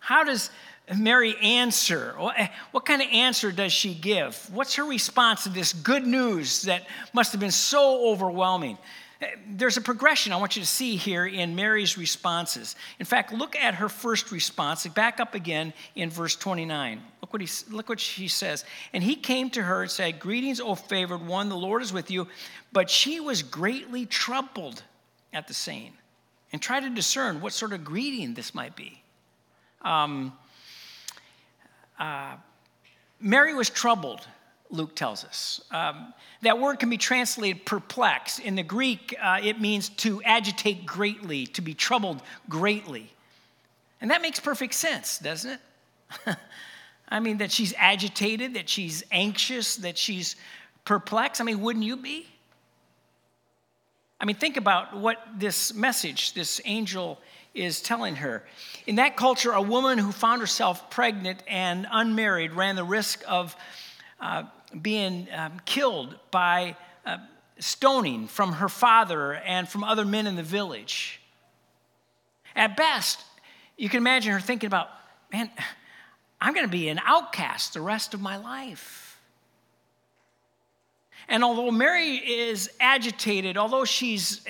How 0.00 0.22
does 0.22 0.50
Mary 0.96 1.34
answer? 1.42 2.14
Eh, 2.36 2.48
what 2.72 2.84
kind 2.84 3.02
of 3.02 3.08
answer 3.10 3.50
does 3.50 3.72
she 3.72 3.94
give? 3.94 4.36
What's 4.52 4.74
her 4.74 4.84
response 4.84 5.44
to 5.44 5.48
this 5.48 5.72
good 5.72 6.06
news 6.06 6.62
that 6.62 6.86
must 7.12 7.32
have 7.32 7.40
been 7.40 7.50
so 7.50 8.10
overwhelming? 8.10 8.78
Eh, 9.22 9.26
there's 9.48 9.76
a 9.76 9.80
progression 9.80 10.32
I 10.32 10.36
want 10.36 10.56
you 10.56 10.62
to 10.62 10.68
see 10.68 10.96
here 10.96 11.26
in 11.26 11.56
Mary's 11.56 11.96
responses. 11.96 12.76
In 13.00 13.06
fact, 13.06 13.32
look 13.32 13.56
at 13.56 13.76
her 13.76 13.88
first 13.88 14.30
response. 14.30 14.86
Back 14.86 15.20
up 15.20 15.34
again 15.34 15.72
in 15.96 16.10
verse 16.10 16.36
29. 16.36 17.00
Look 17.22 17.32
what, 17.32 17.40
he, 17.40 17.48
look 17.70 17.88
what 17.88 17.98
she 17.98 18.28
says. 18.28 18.64
And 18.92 19.02
he 19.02 19.16
came 19.16 19.48
to 19.50 19.62
her 19.62 19.82
and 19.82 19.90
said, 19.90 20.20
Greetings, 20.20 20.60
O 20.60 20.74
favored 20.74 21.26
one, 21.26 21.48
the 21.48 21.56
Lord 21.56 21.82
is 21.82 21.92
with 21.92 22.10
you. 22.10 22.28
But 22.72 22.90
she 22.90 23.20
was 23.20 23.42
greatly 23.42 24.06
troubled 24.06 24.82
at 25.32 25.48
the 25.48 25.54
saying 25.54 25.94
and 26.54 26.62
try 26.62 26.78
to 26.78 26.88
discern 26.88 27.40
what 27.40 27.52
sort 27.52 27.72
of 27.72 27.84
greeting 27.84 28.32
this 28.34 28.54
might 28.54 28.76
be. 28.76 29.02
Um, 29.82 30.32
uh, 31.98 32.36
Mary 33.20 33.54
was 33.54 33.68
troubled, 33.68 34.24
Luke 34.70 34.94
tells 34.94 35.24
us. 35.24 35.62
Um, 35.72 36.14
that 36.42 36.60
word 36.60 36.78
can 36.78 36.90
be 36.90 36.96
translated 36.96 37.66
perplex. 37.66 38.38
In 38.38 38.54
the 38.54 38.62
Greek, 38.62 39.16
uh, 39.20 39.40
it 39.42 39.60
means 39.60 39.88
to 39.88 40.22
agitate 40.22 40.86
greatly, 40.86 41.48
to 41.48 41.60
be 41.60 41.74
troubled 41.74 42.22
greatly. 42.48 43.12
And 44.00 44.12
that 44.12 44.22
makes 44.22 44.38
perfect 44.38 44.74
sense, 44.74 45.18
doesn't 45.18 45.58
it? 46.28 46.36
I 47.08 47.18
mean, 47.18 47.38
that 47.38 47.50
she's 47.50 47.74
agitated, 47.76 48.54
that 48.54 48.68
she's 48.68 49.02
anxious, 49.10 49.74
that 49.78 49.98
she's 49.98 50.36
perplexed. 50.84 51.40
I 51.40 51.44
mean, 51.44 51.60
wouldn't 51.62 51.84
you 51.84 51.96
be? 51.96 52.28
I 54.20 54.24
mean, 54.24 54.36
think 54.36 54.56
about 54.56 54.96
what 54.96 55.18
this 55.36 55.74
message, 55.74 56.34
this 56.34 56.60
angel 56.64 57.20
is 57.54 57.80
telling 57.80 58.16
her. 58.16 58.44
In 58.86 58.96
that 58.96 59.16
culture, 59.16 59.52
a 59.52 59.62
woman 59.62 59.98
who 59.98 60.12
found 60.12 60.40
herself 60.40 60.90
pregnant 60.90 61.42
and 61.46 61.86
unmarried 61.90 62.52
ran 62.52 62.76
the 62.76 62.84
risk 62.84 63.22
of 63.28 63.56
uh, 64.20 64.44
being 64.80 65.28
um, 65.32 65.60
killed 65.64 66.16
by 66.30 66.76
uh, 67.06 67.18
stoning 67.58 68.26
from 68.26 68.52
her 68.54 68.68
father 68.68 69.34
and 69.34 69.68
from 69.68 69.84
other 69.84 70.04
men 70.04 70.26
in 70.26 70.36
the 70.36 70.42
village. 70.42 71.20
At 72.56 72.76
best, 72.76 73.20
you 73.76 73.88
can 73.88 73.98
imagine 73.98 74.32
her 74.32 74.40
thinking 74.40 74.66
about, 74.66 74.88
man, 75.32 75.50
I'm 76.40 76.54
going 76.54 76.66
to 76.66 76.72
be 76.72 76.88
an 76.88 77.00
outcast 77.04 77.74
the 77.74 77.80
rest 77.80 78.14
of 78.14 78.20
my 78.20 78.36
life. 78.36 79.03
And 81.28 81.42
although 81.42 81.70
Mary 81.70 82.16
is 82.16 82.70
agitated, 82.80 83.56
although 83.56 83.84
she's 83.84 84.44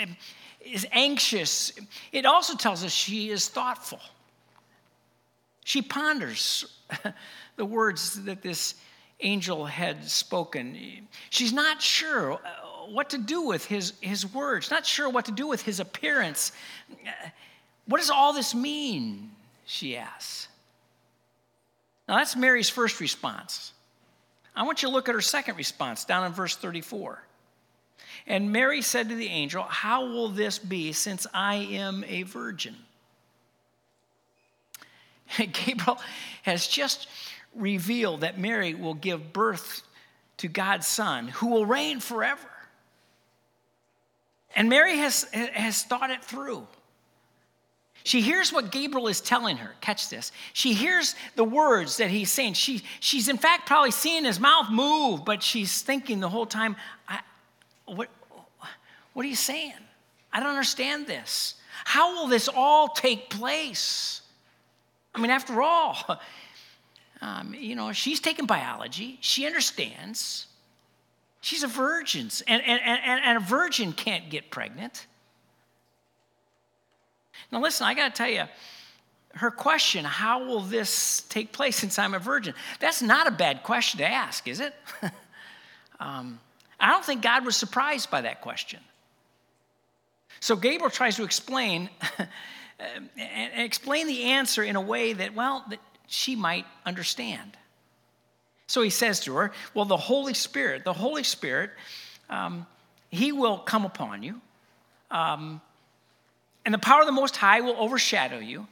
is 0.64 0.86
anxious, 0.92 1.72
it 2.10 2.24
also 2.24 2.56
tells 2.56 2.84
us 2.84 2.92
she 2.92 3.30
is 3.30 3.48
thoughtful. 3.48 4.00
She 5.64 5.82
ponders 5.82 6.64
the 7.56 7.64
words 7.64 8.24
that 8.24 8.42
this 8.42 8.74
angel 9.20 9.66
had 9.66 10.04
spoken. 10.04 11.06
She's 11.30 11.52
not 11.52 11.80
sure 11.80 12.34
uh, 12.34 12.38
what 12.88 13.10
to 13.10 13.18
do 13.18 13.42
with 13.42 13.64
his, 13.64 13.94
his 14.00 14.32
words, 14.32 14.70
not 14.70 14.86
sure 14.86 15.08
what 15.08 15.26
to 15.26 15.32
do 15.32 15.46
with 15.46 15.62
his 15.62 15.80
appearance. 15.80 16.52
What 17.86 17.98
does 17.98 18.10
all 18.10 18.32
this 18.32 18.54
mean? 18.54 19.30
She 19.66 19.96
asks. 19.96 20.48
Now, 22.08 22.16
that's 22.16 22.36
Mary's 22.36 22.68
first 22.68 23.00
response. 23.00 23.72
I 24.54 24.62
want 24.62 24.82
you 24.82 24.88
to 24.88 24.94
look 24.94 25.08
at 25.08 25.14
her 25.14 25.20
second 25.20 25.56
response 25.56 26.04
down 26.04 26.26
in 26.26 26.32
verse 26.32 26.56
34. 26.56 27.22
And 28.26 28.52
Mary 28.52 28.82
said 28.82 29.08
to 29.08 29.14
the 29.14 29.26
angel, 29.26 29.62
How 29.64 30.06
will 30.06 30.28
this 30.28 30.58
be 30.58 30.92
since 30.92 31.26
I 31.34 31.56
am 31.56 32.04
a 32.06 32.22
virgin? 32.22 32.76
Gabriel 35.36 35.98
has 36.42 36.66
just 36.66 37.08
revealed 37.54 38.22
that 38.22 38.38
Mary 38.38 38.74
will 38.74 38.94
give 38.94 39.32
birth 39.32 39.82
to 40.38 40.48
God's 40.48 40.86
Son 40.86 41.28
who 41.28 41.48
will 41.48 41.66
reign 41.66 42.00
forever. 42.00 42.48
And 44.56 44.68
Mary 44.68 44.98
has, 44.98 45.24
has 45.32 45.82
thought 45.82 46.10
it 46.10 46.24
through. 46.24 46.66
She 48.04 48.20
hears 48.20 48.52
what 48.52 48.70
Gabriel 48.70 49.08
is 49.08 49.22
telling 49.22 49.56
her. 49.56 49.74
Catch 49.80 50.10
this. 50.10 50.30
She 50.52 50.74
hears 50.74 51.14
the 51.36 51.44
words 51.44 51.96
that 51.96 52.10
he's 52.10 52.30
saying. 52.30 52.52
She, 52.52 52.82
she's, 53.00 53.28
in 53.28 53.38
fact, 53.38 53.66
probably 53.66 53.90
seeing 53.90 54.26
his 54.26 54.38
mouth 54.38 54.70
move, 54.70 55.24
but 55.24 55.42
she's 55.42 55.80
thinking 55.80 56.20
the 56.20 56.28
whole 56.28 56.44
time, 56.44 56.76
what, 57.86 58.10
what 59.14 59.24
are 59.24 59.28
you 59.28 59.34
saying? 59.34 59.72
I 60.30 60.40
don't 60.40 60.50
understand 60.50 61.06
this. 61.06 61.54
How 61.86 62.14
will 62.14 62.26
this 62.28 62.46
all 62.46 62.88
take 62.88 63.30
place? 63.30 64.20
I 65.14 65.20
mean, 65.20 65.30
after 65.30 65.62
all, 65.62 65.96
um, 67.22 67.54
you 67.54 67.74
know, 67.74 67.92
she's 67.92 68.20
taken 68.20 68.44
biology, 68.44 69.16
she 69.22 69.46
understands. 69.46 70.46
She's 71.40 71.62
a 71.62 71.68
virgin, 71.68 72.28
and, 72.46 72.62
and, 72.62 72.80
and, 72.84 73.20
and 73.24 73.36
a 73.38 73.40
virgin 73.40 73.92
can't 73.92 74.28
get 74.28 74.50
pregnant. 74.50 75.06
Now, 77.50 77.60
listen, 77.60 77.86
I 77.86 77.94
got 77.94 78.14
to 78.14 78.18
tell 78.18 78.30
you, 78.30 78.44
her 79.34 79.50
question, 79.50 80.04
how 80.04 80.44
will 80.44 80.60
this 80.60 81.22
take 81.28 81.52
place 81.52 81.76
since 81.76 81.98
I'm 81.98 82.14
a 82.14 82.18
virgin? 82.18 82.54
That's 82.80 83.02
not 83.02 83.26
a 83.26 83.30
bad 83.30 83.62
question 83.62 83.98
to 83.98 84.06
ask, 84.06 84.46
is 84.46 84.60
it? 84.60 84.74
um, 86.00 86.38
I 86.78 86.90
don't 86.90 87.04
think 87.04 87.22
God 87.22 87.44
was 87.44 87.56
surprised 87.56 88.10
by 88.10 88.20
that 88.22 88.40
question. 88.40 88.80
So 90.40 90.56
Gabriel 90.56 90.90
tries 90.90 91.16
to 91.16 91.24
explain 91.24 91.88
and 93.16 93.64
explain 93.64 94.06
the 94.06 94.24
answer 94.24 94.62
in 94.62 94.76
a 94.76 94.80
way 94.80 95.12
that, 95.12 95.34
well, 95.34 95.64
that 95.70 95.80
she 96.06 96.36
might 96.36 96.66
understand. 96.84 97.56
So 98.66 98.82
he 98.82 98.90
says 98.90 99.20
to 99.20 99.34
her, 99.36 99.52
Well, 99.72 99.84
the 99.84 99.96
Holy 99.96 100.34
Spirit, 100.34 100.84
the 100.84 100.92
Holy 100.92 101.22
Spirit, 101.22 101.70
um, 102.28 102.66
he 103.10 103.32
will 103.32 103.58
come 103.58 103.84
upon 103.84 104.22
you, 104.22 104.40
um, 105.10 105.60
and 106.64 106.72
the 106.72 106.78
power 106.78 107.00
of 107.00 107.06
the 107.06 107.12
Most 107.12 107.36
High 107.36 107.60
will 107.60 107.76
overshadow 107.76 108.38
you. 108.38 108.66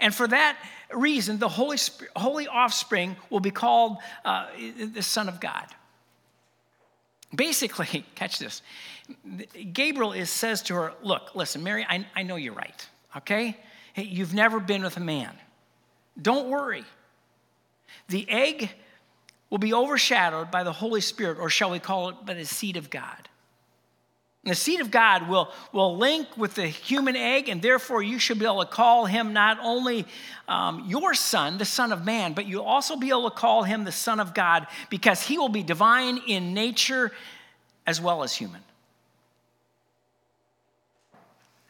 And 0.00 0.14
for 0.14 0.28
that 0.28 0.56
reason, 0.92 1.38
the 1.38 1.48
Holy, 1.48 1.78
Holy 2.14 2.46
Offspring 2.46 3.16
will 3.30 3.40
be 3.40 3.50
called 3.50 3.98
uh, 4.24 4.46
the 4.94 5.02
Son 5.02 5.28
of 5.28 5.40
God. 5.40 5.66
Basically, 7.34 8.04
catch 8.14 8.38
this. 8.38 8.62
Gabriel 9.72 10.12
is, 10.12 10.30
says 10.30 10.62
to 10.62 10.74
her, 10.74 10.92
Look, 11.02 11.34
listen, 11.34 11.62
Mary, 11.62 11.84
I, 11.88 12.06
I 12.14 12.22
know 12.22 12.36
you're 12.36 12.54
right, 12.54 12.88
okay? 13.16 13.56
Hey, 13.92 14.04
you've 14.04 14.34
never 14.34 14.60
been 14.60 14.82
with 14.82 14.96
a 14.96 15.00
man. 15.00 15.34
Don't 16.20 16.48
worry. 16.48 16.84
The 18.08 18.28
egg 18.28 18.70
will 19.50 19.58
be 19.58 19.72
overshadowed 19.72 20.50
by 20.50 20.62
the 20.62 20.72
Holy 20.72 21.00
Spirit, 21.00 21.38
or 21.38 21.50
shall 21.50 21.70
we 21.70 21.78
call 21.78 22.10
it 22.10 22.16
by 22.24 22.34
the 22.34 22.44
seed 22.44 22.76
of 22.76 22.90
God. 22.90 23.28
The 24.48 24.54
seed 24.54 24.80
of 24.80 24.90
God 24.90 25.28
will, 25.28 25.52
will 25.72 25.96
link 25.96 26.36
with 26.36 26.54
the 26.54 26.66
human 26.66 27.16
egg, 27.16 27.48
and 27.48 27.62
therefore 27.62 28.02
you 28.02 28.18
should 28.18 28.38
be 28.38 28.44
able 28.44 28.64
to 28.64 28.70
call 28.70 29.06
him 29.06 29.32
not 29.32 29.58
only 29.62 30.06
um, 30.48 30.84
your 30.88 31.14
son, 31.14 31.58
the 31.58 31.64
Son 31.64 31.92
of 31.92 32.04
Man, 32.04 32.32
but 32.32 32.46
you'll 32.46 32.64
also 32.64 32.96
be 32.96 33.10
able 33.10 33.30
to 33.30 33.36
call 33.36 33.62
him 33.62 33.84
the 33.84 33.92
Son 33.92 34.20
of 34.20 34.34
God 34.34 34.66
because 34.90 35.22
he 35.22 35.38
will 35.38 35.48
be 35.48 35.62
divine 35.62 36.18
in 36.26 36.54
nature 36.54 37.12
as 37.86 38.00
well 38.00 38.22
as 38.22 38.34
human. 38.34 38.62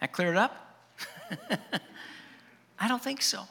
That 0.01 0.13
cleared 0.13 0.37
up? 0.37 0.77
I 2.79 2.89
don't 2.89 3.03
think 3.03 3.23
so. 3.23 3.43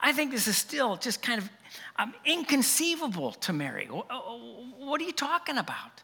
I 0.00 0.12
think 0.12 0.30
this 0.30 0.46
is 0.46 0.56
still 0.56 0.96
just 0.96 1.22
kind 1.22 1.40
of 1.40 1.50
um, 1.96 2.14
inconceivable 2.24 3.32
to 3.32 3.52
Mary. 3.52 3.86
What 3.86 5.00
are 5.00 5.04
you 5.04 5.12
talking 5.12 5.58
about? 5.58 6.02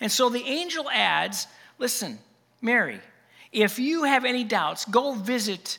And 0.00 0.10
so 0.10 0.28
the 0.28 0.44
angel 0.44 0.90
adds 0.90 1.46
listen, 1.78 2.18
Mary, 2.60 3.00
if 3.52 3.78
you 3.78 4.04
have 4.04 4.24
any 4.24 4.44
doubts, 4.44 4.84
go 4.84 5.12
visit 5.12 5.78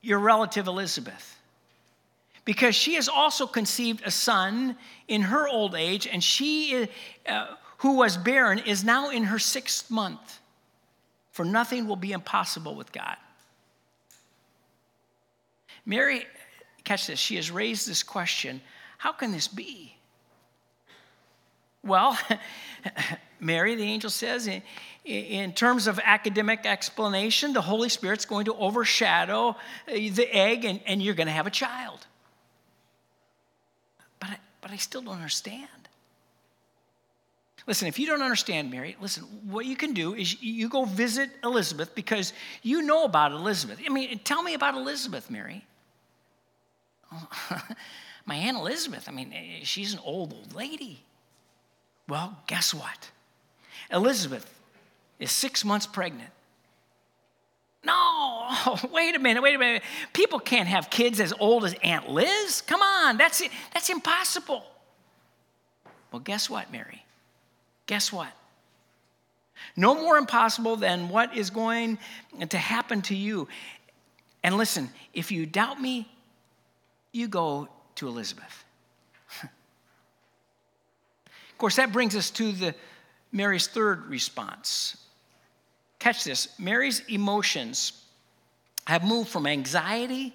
your 0.00 0.18
relative 0.18 0.66
Elizabeth. 0.66 1.38
Because 2.44 2.74
she 2.74 2.94
has 2.94 3.08
also 3.08 3.46
conceived 3.46 4.02
a 4.04 4.10
son 4.10 4.76
in 5.06 5.22
her 5.22 5.48
old 5.48 5.76
age, 5.76 6.08
and 6.08 6.22
she, 6.22 6.88
uh, 7.28 7.46
who 7.78 7.96
was 7.96 8.16
barren, 8.16 8.58
is 8.58 8.82
now 8.82 9.10
in 9.10 9.24
her 9.24 9.38
sixth 9.38 9.90
month. 9.90 10.40
For 11.30 11.44
nothing 11.44 11.86
will 11.86 11.96
be 11.96 12.12
impossible 12.12 12.74
with 12.74 12.90
God. 12.90 13.16
Mary, 15.86 16.26
catch 16.84 17.06
this, 17.06 17.18
she 17.18 17.36
has 17.36 17.50
raised 17.50 17.88
this 17.88 18.02
question 18.02 18.60
how 18.98 19.10
can 19.10 19.32
this 19.32 19.48
be? 19.48 19.96
Well, 21.84 22.18
Mary, 23.40 23.74
the 23.74 23.82
angel 23.82 24.10
says, 24.10 24.46
in, 24.46 24.62
in, 25.04 25.52
terms 25.52 25.88
of 25.88 25.98
academic 26.02 26.64
explanation, 26.64 27.52
the 27.52 27.60
Holy 27.60 27.88
Spirit's 27.88 28.24
going 28.24 28.44
to 28.44 28.54
overshadow 28.54 29.48
uh, 29.48 29.54
the 29.88 30.28
egg 30.32 30.64
and, 30.64 30.80
and 30.86 31.02
you're 31.02 31.14
going 31.14 31.26
to 31.26 31.32
have 31.32 31.46
a 31.46 31.50
child. 31.50 32.06
But 34.20 34.30
I, 34.30 34.36
but 34.60 34.70
I 34.70 34.76
still 34.76 35.02
don't 35.02 35.16
understand. 35.16 35.68
Listen, 37.66 37.86
if 37.86 37.98
you 37.98 38.06
don't 38.06 38.22
understand 38.22 38.70
Mary, 38.70 38.96
listen, 39.00 39.24
what 39.48 39.66
you 39.66 39.76
can 39.76 39.92
do 39.92 40.14
is 40.14 40.42
you 40.42 40.68
go 40.68 40.84
visit 40.84 41.30
Elizabeth 41.44 41.94
because 41.94 42.32
you 42.62 42.82
know 42.82 43.04
about 43.04 43.32
Elizabeth. 43.32 43.80
I 43.84 43.88
mean, 43.88 44.20
tell 44.24 44.42
me 44.42 44.54
about 44.54 44.74
Elizabeth, 44.74 45.30
Mary. 45.30 45.64
my 48.26 48.34
Aunt 48.34 48.56
Elizabeth, 48.56 49.08
I 49.08 49.12
mean, 49.12 49.32
eh, 49.32 49.60
she's 49.62 49.92
an 49.92 50.00
old, 50.04 50.32
old 50.32 50.54
lady. 50.54 51.04
Well, 52.12 52.36
guess 52.46 52.74
what? 52.74 53.10
Elizabeth 53.90 54.46
is 55.18 55.32
six 55.32 55.64
months 55.64 55.86
pregnant. 55.86 56.28
No, 57.82 58.76
wait 58.92 59.16
a 59.16 59.18
minute, 59.18 59.42
wait 59.42 59.54
a 59.54 59.58
minute. 59.58 59.82
People 60.12 60.38
can't 60.38 60.68
have 60.68 60.90
kids 60.90 61.20
as 61.20 61.32
old 61.40 61.64
as 61.64 61.74
Aunt 61.82 62.10
Liz. 62.10 62.62
Come 62.66 62.82
on, 62.82 63.16
that's, 63.16 63.42
that's 63.72 63.88
impossible. 63.88 64.62
Well, 66.12 66.20
guess 66.20 66.50
what, 66.50 66.70
Mary? 66.70 67.02
Guess 67.86 68.12
what? 68.12 68.30
No 69.74 69.94
more 69.94 70.18
impossible 70.18 70.76
than 70.76 71.08
what 71.08 71.34
is 71.34 71.48
going 71.48 71.96
to 72.46 72.58
happen 72.58 73.00
to 73.02 73.16
you. 73.16 73.48
And 74.44 74.58
listen, 74.58 74.90
if 75.14 75.32
you 75.32 75.46
doubt 75.46 75.80
me, 75.80 76.06
you 77.10 77.26
go 77.26 77.68
to 77.94 78.06
Elizabeth. 78.06 78.64
of 81.51 81.51
course, 81.62 81.76
that 81.76 81.92
brings 81.92 82.16
us 82.16 82.28
to 82.32 82.50
the 82.50 82.74
Mary's 83.30 83.68
third 83.68 84.06
response. 84.06 84.96
Catch 86.00 86.24
this 86.24 86.48
Mary's 86.58 87.00
emotions 87.08 87.92
have 88.88 89.04
moved 89.04 89.28
from 89.28 89.46
anxiety 89.46 90.34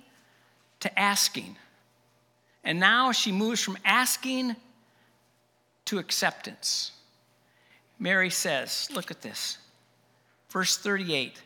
to 0.80 0.98
asking. 0.98 1.58
And 2.64 2.80
now 2.80 3.12
she 3.12 3.34
moves 3.34 3.62
from 3.62 3.78
asking 3.84 4.56
to 5.84 6.00
acceptance. 6.00 6.94
Mary 8.00 8.30
says, 8.30 8.88
Look 8.94 9.12
at 9.12 9.22
this. 9.22 9.58
Verse 10.50 10.78
38 10.78 11.42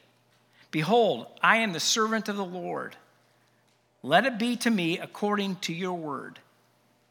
Behold, 0.69 1.25
I 1.41 1.57
am 1.57 1.73
the 1.73 1.79
servant 1.79 2.29
of 2.29 2.37
the 2.37 2.45
Lord. 2.45 2.95
Let 4.03 4.27
it 4.27 4.37
be 4.37 4.57
to 4.57 4.69
me 4.69 4.99
according 4.99 5.55
to 5.61 5.73
your 5.73 5.93
word. 5.93 6.37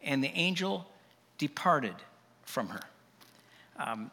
And 0.02 0.22
the 0.22 0.32
angel 0.36 0.88
departed 1.36 1.96
from 2.50 2.69
her. 2.69 2.80
Um, 3.78 4.11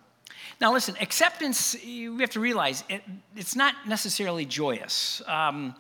now, 0.62 0.74
listen, 0.74 0.96
acceptance, 1.02 1.76
we 1.84 2.18
have 2.20 2.30
to 2.32 2.40
realize 2.40 2.84
it, 2.90 3.02
it's 3.36 3.56
not 3.56 3.76
necessarily 3.86 4.46
joyous. 4.46 5.22
Um, 5.28 5.76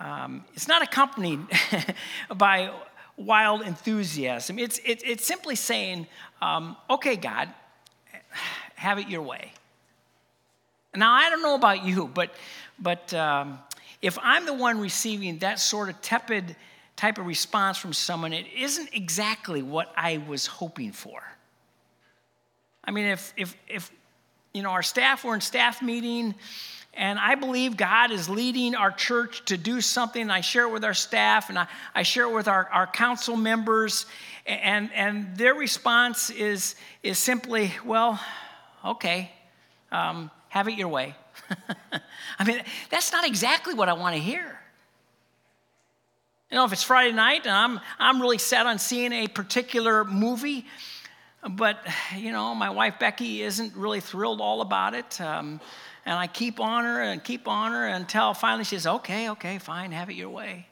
um, 0.00 0.44
it's 0.54 0.68
not 0.68 0.82
accompanied 0.82 1.40
by 2.36 2.72
wild 3.16 3.62
enthusiasm. 3.62 4.58
It's, 4.58 4.78
it, 4.84 5.02
it's 5.04 5.24
simply 5.24 5.54
saying, 5.54 6.06
um, 6.42 6.76
okay, 6.90 7.16
God, 7.16 7.48
have 8.74 8.98
it 8.98 9.08
your 9.08 9.22
way. 9.22 9.52
Now, 10.94 11.12
I 11.12 11.30
don't 11.30 11.42
know 11.42 11.54
about 11.54 11.84
you, 11.84 12.10
but, 12.12 12.34
but 12.78 13.12
um, 13.14 13.58
if 14.02 14.18
I'm 14.20 14.46
the 14.46 14.54
one 14.54 14.80
receiving 14.80 15.38
that 15.38 15.58
sort 15.60 15.88
of 15.88 16.00
tepid 16.02 16.56
type 16.96 17.18
of 17.18 17.26
response 17.26 17.78
from 17.78 17.92
someone, 17.92 18.32
it 18.32 18.46
isn't 18.56 18.90
exactly 18.92 19.62
what 19.62 19.92
I 19.96 20.18
was 20.28 20.46
hoping 20.46 20.92
for. 20.92 21.22
I 22.84 22.90
mean, 22.90 23.06
if, 23.06 23.32
if, 23.36 23.56
if 23.68 23.90
you 24.52 24.62
know, 24.62 24.70
our 24.70 24.82
staff 24.82 25.24
were 25.24 25.34
in 25.34 25.40
staff 25.40 25.82
meeting 25.82 26.34
and 26.96 27.18
I 27.18 27.34
believe 27.34 27.76
God 27.76 28.12
is 28.12 28.28
leading 28.28 28.74
our 28.74 28.92
church 28.92 29.44
to 29.46 29.56
do 29.56 29.80
something, 29.80 30.30
I 30.30 30.40
share 30.40 30.64
it 30.64 30.72
with 30.72 30.84
our 30.84 30.94
staff 30.94 31.48
and 31.48 31.58
I, 31.58 31.66
I 31.94 32.02
share 32.04 32.24
it 32.24 32.32
with 32.32 32.46
our, 32.46 32.68
our 32.70 32.86
council 32.86 33.36
members, 33.36 34.06
and, 34.46 34.92
and 34.92 35.36
their 35.36 35.54
response 35.54 36.30
is, 36.30 36.76
is 37.02 37.18
simply, 37.18 37.72
well, 37.84 38.20
okay, 38.84 39.32
um, 39.90 40.30
have 40.50 40.68
it 40.68 40.74
your 40.74 40.88
way. 40.88 41.16
I 42.38 42.44
mean, 42.44 42.62
that's 42.90 43.10
not 43.10 43.26
exactly 43.26 43.74
what 43.74 43.88
I 43.88 43.94
want 43.94 44.14
to 44.14 44.22
hear. 44.22 44.60
You 46.50 46.58
know, 46.58 46.64
if 46.64 46.72
it's 46.72 46.84
Friday 46.84 47.12
night 47.12 47.46
and 47.46 47.54
I'm, 47.54 47.80
I'm 47.98 48.20
really 48.20 48.38
set 48.38 48.66
on 48.66 48.78
seeing 48.78 49.12
a 49.12 49.26
particular 49.26 50.04
movie, 50.04 50.66
but, 51.50 51.78
you 52.16 52.32
know, 52.32 52.54
my 52.54 52.70
wife 52.70 52.98
Becky 52.98 53.42
isn't 53.42 53.76
really 53.76 54.00
thrilled 54.00 54.40
all 54.40 54.60
about 54.60 54.94
it. 54.94 55.20
Um, 55.20 55.60
and 56.06 56.18
I 56.18 56.26
keep 56.26 56.60
on 56.60 56.84
her 56.84 57.02
and 57.02 57.22
keep 57.22 57.48
on 57.48 57.72
her 57.72 57.86
until 57.86 58.34
finally 58.34 58.64
she 58.64 58.76
says, 58.76 58.86
okay, 58.86 59.30
okay, 59.30 59.58
fine, 59.58 59.92
have 59.92 60.10
it 60.10 60.14
your 60.14 60.30
way. 60.30 60.68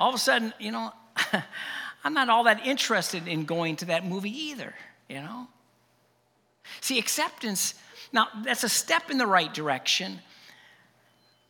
All 0.00 0.08
of 0.08 0.14
a 0.14 0.18
sudden, 0.18 0.52
you 0.58 0.72
know, 0.72 0.92
I'm 2.04 2.14
not 2.14 2.28
all 2.28 2.44
that 2.44 2.64
interested 2.64 3.26
in 3.26 3.44
going 3.44 3.76
to 3.76 3.86
that 3.86 4.06
movie 4.06 4.30
either, 4.30 4.74
you 5.08 5.16
know? 5.16 5.48
See, 6.80 6.98
acceptance 6.98 7.74
now, 8.12 8.28
that's 8.42 8.64
a 8.64 8.68
step 8.68 9.10
in 9.10 9.18
the 9.18 9.26
right 9.26 9.52
direction. 9.52 10.20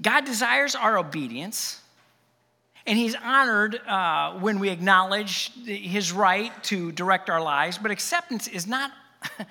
God 0.02 0.24
desires 0.24 0.74
our 0.74 0.98
obedience, 0.98 1.80
and 2.88 2.98
He's 2.98 3.14
honored 3.14 3.80
uh, 3.86 4.32
when 4.40 4.58
we 4.58 4.70
acknowledge 4.70 5.52
His 5.64 6.10
right 6.10 6.50
to 6.64 6.90
direct 6.90 7.28
our 7.28 7.40
lives, 7.40 7.76
but 7.78 7.90
acceptance 7.90 8.48
is 8.48 8.66
not 8.66 8.90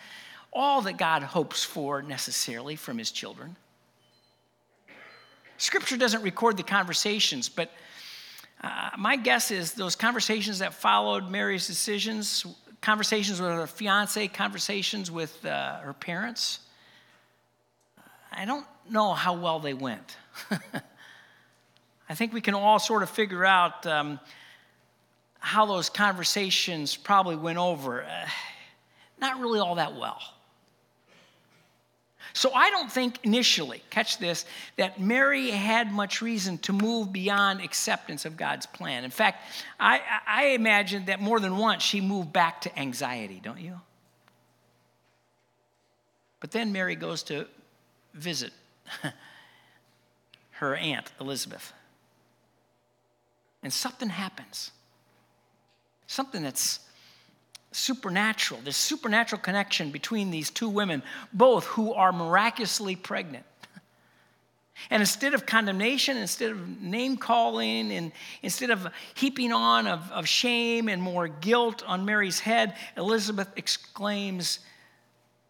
all 0.52 0.82
that 0.82 0.97
God 0.97 1.21
hopes 1.21 1.63
for 1.63 2.02
necessarily 2.02 2.76
from 2.76 2.97
His 2.97 3.12
children. 3.12 3.56
Scripture 5.58 5.97
doesn't 5.97 6.23
record 6.23 6.58
the 6.58 6.63
conversations, 6.63 7.47
but 7.47 7.71
uh, 8.62 8.89
my 8.97 9.15
guess 9.15 9.52
is 9.52 9.73
those 9.73 9.95
conversations 9.95 10.60
that 10.60 10.73
followed 10.73 11.30
Mary's 11.30 11.67
decisions, 11.67 12.43
conversations 12.82 13.39
with 13.39 13.52
her 13.52 13.67
fiance, 13.67 14.28
conversations 14.30 15.12
with 15.12 15.45
uh, 15.45 15.80
her 15.82 15.93
parents, 15.93 16.60
I 18.32 18.45
don't 18.45 18.65
know 18.89 19.13
how 19.13 19.34
well 19.36 19.60
they 19.60 19.73
went. 19.76 20.17
I 22.10 22.15
think 22.15 22.34
we 22.34 22.41
can 22.41 22.54
all 22.54 22.80
sort 22.80 23.04
of 23.04 23.10
figure 23.10 23.43
out 23.43 23.86
um, 23.86 24.20
how 25.39 25.65
those 25.65 25.89
conversations 25.89 26.96
probably 26.96 27.36
went 27.36 27.58
over. 27.58 28.04
Uh, 28.04 28.28
not 29.20 29.39
really 29.39 29.60
all 29.60 29.76
that 29.76 29.96
well. 29.96 30.22
So 32.34 32.54
I 32.54 32.70
don't 32.70 32.91
think 32.91 33.17
initially, 33.24 33.82
catch 33.89 34.20
this, 34.20 34.46
that 34.76 35.00
Mary 35.02 35.50
had 35.50 35.91
much 35.91 36.22
reason 36.22 36.60
to 36.60 36.74
move 36.74 37.12
beyond 37.12 37.62
acceptance 37.62 38.26
of 38.26 38.38
God's 38.38 38.67
plan. 38.67 39.04
In 39.04 39.10
fact, 39.10 39.43
I, 39.80 40.02
I 40.28 40.46
imagine 40.50 41.06
that 41.06 41.20
more 41.20 41.39
than 41.39 41.58
once 41.58 41.82
she 41.82 42.00
moved 42.00 42.32
back 42.32 42.62
to 42.62 42.80
anxiety, 42.80 43.41
don't 43.43 43.60
you? 43.60 43.80
But 46.39 46.52
then 46.52 46.72
Mary 46.72 46.96
goes 46.96 47.24
to 47.24 47.48
visit 48.13 48.54
her 50.52 50.76
aunt, 50.76 51.12
Elizabeth. 51.20 51.74
And 53.67 53.73
something 53.73 54.08
happens. 54.08 54.71
Something 56.06 56.41
that's 56.41 56.80
supernatural. 57.73 58.62
This 58.63 58.77
supernatural 58.77 59.41
connection 59.41 59.91
between 59.91 60.32
these 60.32 60.49
two 60.49 60.69
women, 60.69 61.03
both 61.34 61.65
who 61.65 61.91
are 61.93 62.13
miraculously 62.13 62.95
pregnant. 62.95 63.43
And 64.89 65.01
instead 65.01 65.34
of 65.34 65.45
condemnation, 65.45 66.15
instead 66.15 66.51
of 66.51 66.82
name 66.82 67.17
calling, 67.17 67.91
and 67.91 68.13
instead 68.41 68.69
of 68.69 68.88
heaping 69.15 69.51
on 69.51 69.86
of, 69.86 70.10
of 70.13 70.30
shame 70.30 70.88
and 70.88 71.01
more 71.01 71.27
guilt 71.27 71.84
on 71.86 72.06
Mary's 72.06 72.39
head, 72.39 72.73
Elizabeth 72.95 73.49
exclaims, 73.58 74.60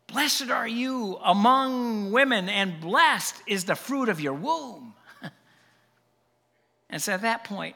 Blessed 0.07 0.49
are 0.49 0.67
you 0.67 1.19
among 1.23 2.11
women, 2.11 2.49
and 2.49 2.81
blessed 2.81 3.35
is 3.45 3.65
the 3.65 3.75
fruit 3.75 4.09
of 4.09 4.19
your 4.19 4.33
womb. 4.33 4.95
and 6.89 6.99
so 6.99 7.11
at 7.11 7.21
that 7.21 7.43
point, 7.43 7.75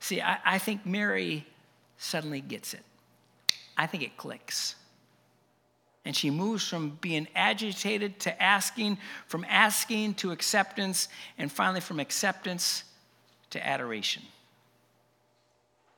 see, 0.00 0.20
I, 0.20 0.38
I 0.44 0.58
think 0.58 0.86
Mary 0.86 1.46
suddenly 1.98 2.40
gets 2.40 2.74
it. 2.74 2.82
I 3.76 3.86
think 3.86 4.02
it 4.02 4.16
clicks. 4.16 4.74
And 6.04 6.16
she 6.16 6.30
moves 6.30 6.66
from 6.66 6.98
being 7.00 7.28
agitated 7.34 8.18
to 8.20 8.42
asking, 8.42 8.98
from 9.26 9.44
asking 9.48 10.14
to 10.14 10.30
acceptance, 10.30 11.08
and 11.36 11.52
finally 11.52 11.80
from 11.80 12.00
acceptance 12.00 12.84
to 13.50 13.66
adoration. 13.66 14.22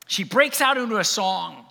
She 0.06 0.24
breaks 0.24 0.60
out 0.60 0.76
into 0.76 0.96
a 0.96 1.04
song. 1.04 1.64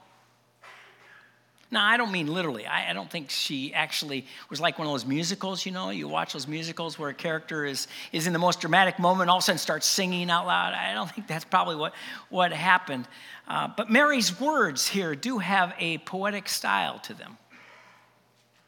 Now, 1.72 1.86
I 1.86 1.98
don't 1.98 2.12
mean 2.12 2.28
literally. 2.28 2.66
I, 2.66 2.90
I, 2.90 2.94
don't 2.94 3.12
think 3.12 3.30
she 3.30 3.74
actually 3.76 4.26
was 4.50 4.60
like 4.60 4.80
one 4.80 4.88
of 4.88 4.94
those 4.94 5.06
musicals, 5.06 5.68
you 5.68 5.72
know? 5.72 5.92
You 5.92 6.08
watch 6.08 6.34
those 6.34 6.48
musicals 6.48 6.98
where 6.98 7.10
a 7.10 7.14
character 7.14 7.64
is, 7.64 7.88
is 8.12 8.26
in 8.26 8.34
the 8.34 8.40
most 8.40 8.60
dramatic 8.60 8.98
moment, 8.98 9.30
all 9.30 9.38
of 9.38 9.44
a 9.44 9.46
sudden 9.46 9.60
starts 9.60 9.86
singing 9.86 10.32
out 10.32 10.48
loud. 10.48 10.74
I 10.74 10.96
don't 10.96 11.12
think 11.12 11.28
that's 11.28 11.46
probably 11.46 11.76
what, 11.76 11.94
what 12.30 12.52
happened. 12.52 13.08
Uh, 13.48 13.68
but 13.78 13.90
Mary's 13.92 14.40
words 14.40 14.88
here 14.88 15.14
do 15.14 15.38
have 15.38 15.76
a 15.78 16.00
poetic 16.00 16.50
style 16.50 16.98
to 17.00 17.14
them. 17.14 17.38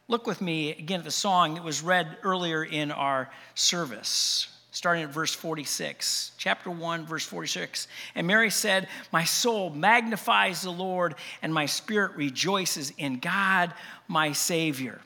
Look 0.08 0.28
with 0.28 0.40
me 0.40 0.72
again 0.72 1.00
at 1.00 1.06
the 1.06 1.12
song 1.12 1.56
that 1.56 1.64
was 1.64 1.82
read 1.82 2.18
earlier 2.22 2.64
in 2.64 2.92
our 2.92 3.32
service. 3.56 4.48
Starting 4.72 5.04
at 5.04 5.10
verse 5.10 5.34
46. 5.34 6.32
Chapter 6.38 6.72
1, 6.72 7.06
verse 7.06 7.26
46. 7.26 7.88
And 8.16 8.26
Mary 8.26 8.50
said, 8.50 8.88
My 9.12 9.26
soul 9.26 9.70
magnifies 9.70 10.62
the 10.62 10.72
Lord, 10.72 11.16
and 11.42 11.54
my 11.54 11.66
spirit 11.66 12.16
rejoices 12.16 12.94
in 12.98 13.20
God, 13.20 13.74
my 14.08 14.32
Savior. 14.32 15.02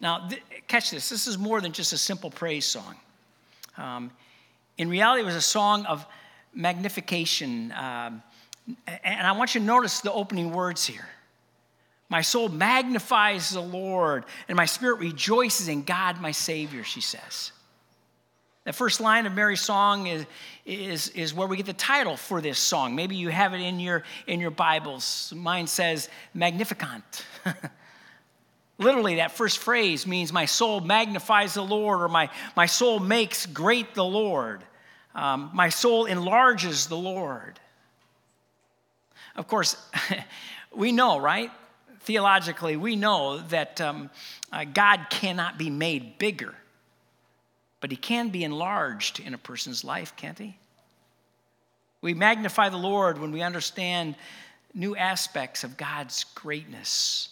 Now, 0.00 0.28
th- 0.28 0.42
catch 0.66 0.90
this. 0.90 1.08
This 1.08 1.26
is 1.26 1.38
more 1.38 1.60
than 1.60 1.72
just 1.72 1.92
a 1.92 1.98
simple 1.98 2.30
praise 2.30 2.66
song. 2.66 2.96
Um, 3.76 4.10
in 4.78 4.88
reality, 4.88 5.22
it 5.22 5.26
was 5.26 5.36
a 5.36 5.40
song 5.40 5.86
of 5.86 6.04
magnification. 6.52 7.72
Um, 7.72 8.22
and 8.86 9.26
I 9.26 9.32
want 9.32 9.54
you 9.54 9.60
to 9.60 9.66
notice 9.66 10.00
the 10.00 10.12
opening 10.12 10.50
words 10.52 10.84
here. 10.84 11.08
My 12.08 12.20
soul 12.20 12.48
magnifies 12.48 13.50
the 13.50 13.60
Lord, 13.60 14.24
and 14.48 14.56
my 14.56 14.66
spirit 14.66 14.98
rejoices 14.98 15.68
in 15.68 15.82
God, 15.82 16.20
my 16.20 16.30
Savior, 16.30 16.84
she 16.84 17.00
says. 17.00 17.52
The 18.66 18.72
first 18.72 19.00
line 19.00 19.26
of 19.26 19.32
Mary's 19.32 19.60
song 19.60 20.08
is, 20.08 20.26
is, 20.64 21.10
is 21.10 21.32
where 21.32 21.46
we 21.46 21.56
get 21.56 21.66
the 21.66 21.72
title 21.72 22.16
for 22.16 22.40
this 22.40 22.58
song. 22.58 22.96
Maybe 22.96 23.14
you 23.14 23.28
have 23.28 23.54
it 23.54 23.60
in 23.60 23.78
your, 23.78 24.02
in 24.26 24.40
your 24.40 24.50
Bibles. 24.50 25.32
Mine 25.36 25.68
says 25.68 26.08
Magnificat. 26.34 27.24
Literally, 28.78 29.14
that 29.16 29.30
first 29.30 29.58
phrase 29.58 30.04
means 30.04 30.32
my 30.32 30.46
soul 30.46 30.80
magnifies 30.80 31.54
the 31.54 31.62
Lord, 31.62 32.00
or 32.00 32.08
my, 32.08 32.28
my 32.56 32.66
soul 32.66 32.98
makes 32.98 33.46
great 33.46 33.94
the 33.94 34.04
Lord. 34.04 34.64
Um, 35.14 35.50
my 35.54 35.68
soul 35.68 36.06
enlarges 36.06 36.88
the 36.88 36.96
Lord. 36.96 37.60
Of 39.36 39.46
course, 39.46 39.76
we 40.74 40.90
know, 40.90 41.20
right? 41.20 41.52
Theologically, 42.00 42.76
we 42.76 42.96
know 42.96 43.38
that 43.38 43.80
um, 43.80 44.10
uh, 44.52 44.64
God 44.64 45.06
cannot 45.08 45.56
be 45.56 45.70
made 45.70 46.18
bigger 46.18 46.52
but 47.86 47.92
he 47.92 47.96
can 47.96 48.30
be 48.30 48.42
enlarged 48.42 49.20
in 49.20 49.32
a 49.32 49.38
person's 49.38 49.84
life, 49.84 50.16
can't 50.16 50.40
he? 50.40 50.58
We 52.00 52.14
magnify 52.14 52.68
the 52.68 52.76
Lord 52.76 53.16
when 53.16 53.30
we 53.30 53.42
understand 53.42 54.16
new 54.74 54.96
aspects 54.96 55.62
of 55.62 55.76
God's 55.76 56.24
greatness. 56.34 57.28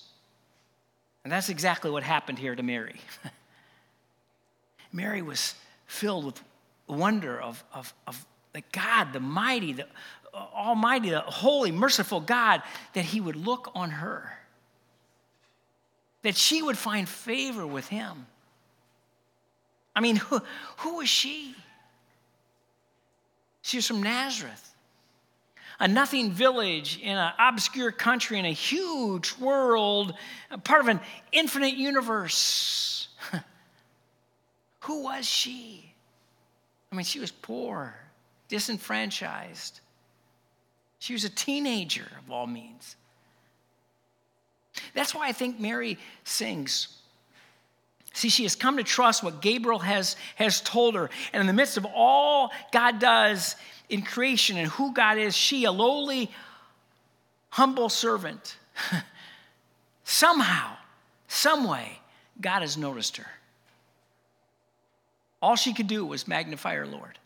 And 1.25 1.33
that's 1.33 1.49
exactly 1.49 1.91
what 1.91 2.05
happened 2.05 2.39
here 2.39 2.55
to 2.55 2.63
Mary. 2.63 3.01
Mary 4.93 5.23
was 5.23 5.57
filled 5.89 6.25
with 6.25 6.41
wonder 6.87 7.41
of, 7.41 7.65
of, 7.73 7.93
of 8.07 8.25
the 8.53 8.63
God, 8.71 9.13
the 9.13 9.19
mighty, 9.19 9.73
the 9.73 9.89
almighty, 10.33 11.11
the 11.11 11.19
holy, 11.23 11.73
merciful 11.73 12.21
God, 12.21 12.63
that 12.93 13.05
he 13.05 13.21
would 13.21 13.35
look 13.35 13.73
on 13.75 13.91
her, 13.91 14.39
that 16.23 16.37
she 16.37 16.63
would 16.63 16.79
find 16.79 17.09
favor 17.09 17.67
with 17.67 17.89
him. 17.89 18.27
I 19.95 20.01
mean, 20.01 20.17
who, 20.17 20.41
who 20.79 20.97
was 20.97 21.09
she? 21.09 21.55
She 23.63 23.79
was 23.79 23.87
from 23.87 24.03
Nazareth, 24.03 24.75
a 25.81 25.89
nothing 25.89 26.33
village 26.33 27.01
in 27.01 27.17
an 27.17 27.33
obscure 27.39 27.93
country 27.93 28.39
in 28.39 28.45
a 28.45 28.53
huge 28.53 29.35
world, 29.39 30.15
part 30.65 30.81
of 30.81 30.89
an 30.89 31.01
infinite 31.33 31.75
universe. 31.75 33.09
who 34.81 35.05
was 35.05 35.27
she? 35.27 35.95
I 36.93 36.97
mean, 36.97 37.05
she 37.05 37.21
was 37.21 37.31
poor, 37.31 37.95
disenfranchised. 38.49 39.81
She 40.99 41.13
was 41.13 41.25
a 41.25 41.31
teenager, 41.31 42.07
of 42.23 42.31
all 42.31 42.47
means. 42.47 42.97
That's 44.93 45.15
why 45.15 45.29
I 45.29 45.33
think 45.33 45.59
Mary 45.59 45.99
sings 46.25 46.89
See, 48.15 48.29
she 48.29 48.45
has 48.45 48.55
come 48.55 48.77
to 48.77 48.85
trust 48.85 49.25
what 49.25 49.43
Gabriel 49.43 49.81
has, 49.81 50.17
has 50.37 50.61
told 50.61 50.95
her. 50.95 51.11
And 51.33 51.41
in 51.41 51.49
the 51.49 51.53
midst 51.53 51.77
of 51.77 51.85
all 51.85 52.53
God 52.73 53.01
does 53.01 53.57
in 53.89 54.03
creation 54.03 54.57
and 54.57 54.69
who 54.69 54.95
God 54.95 55.19
is, 55.19 55.37
she, 55.37 55.65
a 55.65 55.73
lowly, 55.73 56.31
humble 57.51 57.89
servant, 57.89 58.57
somehow, 60.05 60.77
some 61.27 61.69
way, 61.69 61.99
God 62.41 62.61
has 62.61 62.77
noticed 62.77 63.17
her. 63.17 63.27
All 65.43 65.57
she 65.57 65.75
could 65.75 65.89
do 65.89 66.07
was 66.07 66.29
magnify 66.29 66.77
her 66.77 66.87
Lord. 66.87 67.19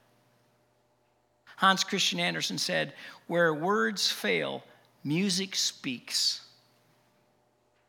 Hans 1.56 1.84
Christian 1.84 2.18
Andersen 2.18 2.56
said, 2.56 2.94
Where 3.26 3.52
words 3.52 4.10
fail, 4.10 4.64
music 5.04 5.54
speaks. 5.54 6.40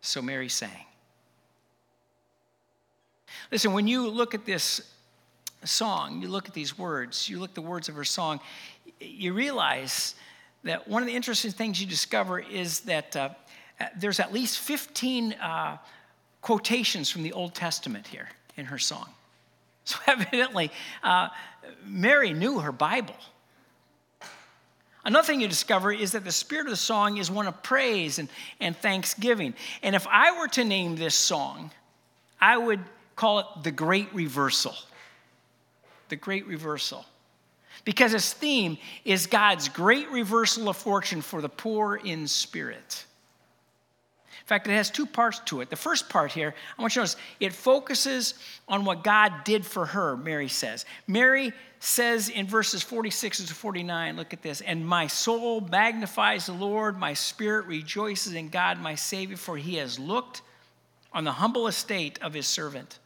So 0.02 0.22
Mary 0.22 0.50
sang. 0.50 0.86
Listen, 3.52 3.74
when 3.74 3.88
you 3.88 4.08
look 4.08 4.36
at 4.36 4.46
this 4.46 4.82
song, 5.64 6.22
you 6.22 6.28
look 6.28 6.48
at 6.48 6.54
these 6.54 6.78
words, 6.78 7.28
you 7.28 7.40
look 7.40 7.52
at 7.52 7.56
the 7.56 7.62
words 7.62 7.90
of 7.90 7.96
her 7.96 8.04
song, 8.04 8.40
you 9.00 9.34
realize 9.34 10.16
that 10.64 10.88
one 10.88 11.02
of 11.02 11.08
the 11.08 11.16
interesting 11.16 11.52
things 11.52 11.82
you 11.82 11.88
discover 11.88 12.40
is 12.40 12.82
that 12.82 13.16
uh, 13.16 13.30
there's 13.98 14.20
at 14.20 14.32
least 14.32 14.60
15 14.60 15.34
uh, 15.34 15.78
quotations 16.42 17.10
from 17.10 17.24
the 17.24 17.34
Old 17.34 17.56
Testament 17.56 18.08
here 18.08 18.30
in 18.56 18.66
her 18.66 18.78
song. 18.78 19.10
So 19.84 19.98
evidently, 20.08 20.72
uh, 21.02 21.30
Mary 21.84 22.34
knew 22.34 22.60
her 22.60 22.72
Bible. 22.72 23.16
Another 25.04 25.26
thing 25.26 25.42
you 25.42 25.48
discover 25.48 25.92
is 25.92 26.12
that 26.12 26.24
the 26.24 26.32
spirit 26.32 26.68
of 26.68 26.72
the 26.72 26.78
song 26.78 27.18
is 27.18 27.32
one 27.32 27.48
of 27.48 27.64
praise 27.64 28.20
and, 28.20 28.30
and 28.60 28.78
thanksgiving. 28.78 29.56
And 29.82 29.96
if 29.96 30.06
I 30.08 30.38
were 30.40 30.50
to 30.50 30.64
name 30.64 30.98
this 30.98 31.16
song, 31.16 31.72
I 32.40 32.58
would 32.58 32.82
call 33.20 33.40
it 33.40 33.46
the 33.64 33.72
great 33.72 34.08
reversal. 34.14 34.74
The 36.08 36.16
great 36.16 36.48
reversal. 36.48 37.06
Because 37.84 38.14
its 38.14 38.32
theme 38.32 38.78
is 39.04 39.28
God's 39.28 39.68
great 39.68 40.10
reversal 40.10 40.70
of 40.70 40.78
fortune 40.78 41.22
for 41.22 41.42
the 41.42 41.50
poor 41.50 41.98
in 41.98 42.28
spirit. 42.28 43.06
In 44.40 44.46
fact, 44.46 44.68
it 44.68 44.72
has 44.72 44.90
two 44.90 45.06
parts 45.06 45.42
to 45.48 45.60
it. 45.60 45.70
The 45.70 45.76
first 45.76 46.08
part 46.08 46.32
here, 46.32 46.56
I 46.78 46.82
want 46.82 46.96
you 46.96 47.02
to 47.02 47.04
notice, 47.04 47.18
it 47.42 47.52
focuses 47.52 48.36
on 48.70 48.86
what 48.86 49.04
God 49.04 49.44
did 49.44 49.66
for 49.66 49.86
her, 49.86 50.16
Mary 50.16 50.48
says. 50.48 50.86
Mary 51.06 51.52
says 51.82 52.30
in 52.30 52.48
verses 52.48 52.82
46 52.84 53.46
to 53.46 53.54
49, 53.54 54.16
look 54.16 54.34
at 54.34 54.42
this, 54.42 54.62
and 54.62 54.88
my 54.88 55.08
soul 55.08 55.60
magnifies 55.60 56.46
the 56.46 56.54
Lord, 56.54 56.98
my 56.98 57.14
spirit 57.14 57.66
rejoices 57.66 58.34
in 58.34 58.48
God, 58.48 58.80
my 58.80 58.96
Savior, 58.96 59.36
for 59.36 59.58
he 59.58 59.76
has 59.76 60.00
looked 60.00 60.42
on 61.12 61.26
the 61.26 61.34
humble 61.34 61.68
estate 61.68 62.18
of 62.22 62.34
his 62.34 62.48
servant. 62.48 62.98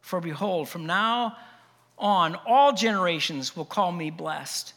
For 0.00 0.20
behold, 0.20 0.68
from 0.68 0.86
now 0.86 1.36
on, 1.98 2.36
all 2.46 2.72
generations 2.72 3.54
will 3.54 3.64
call 3.64 3.92
me 3.92 4.10
blessed. 4.10 4.74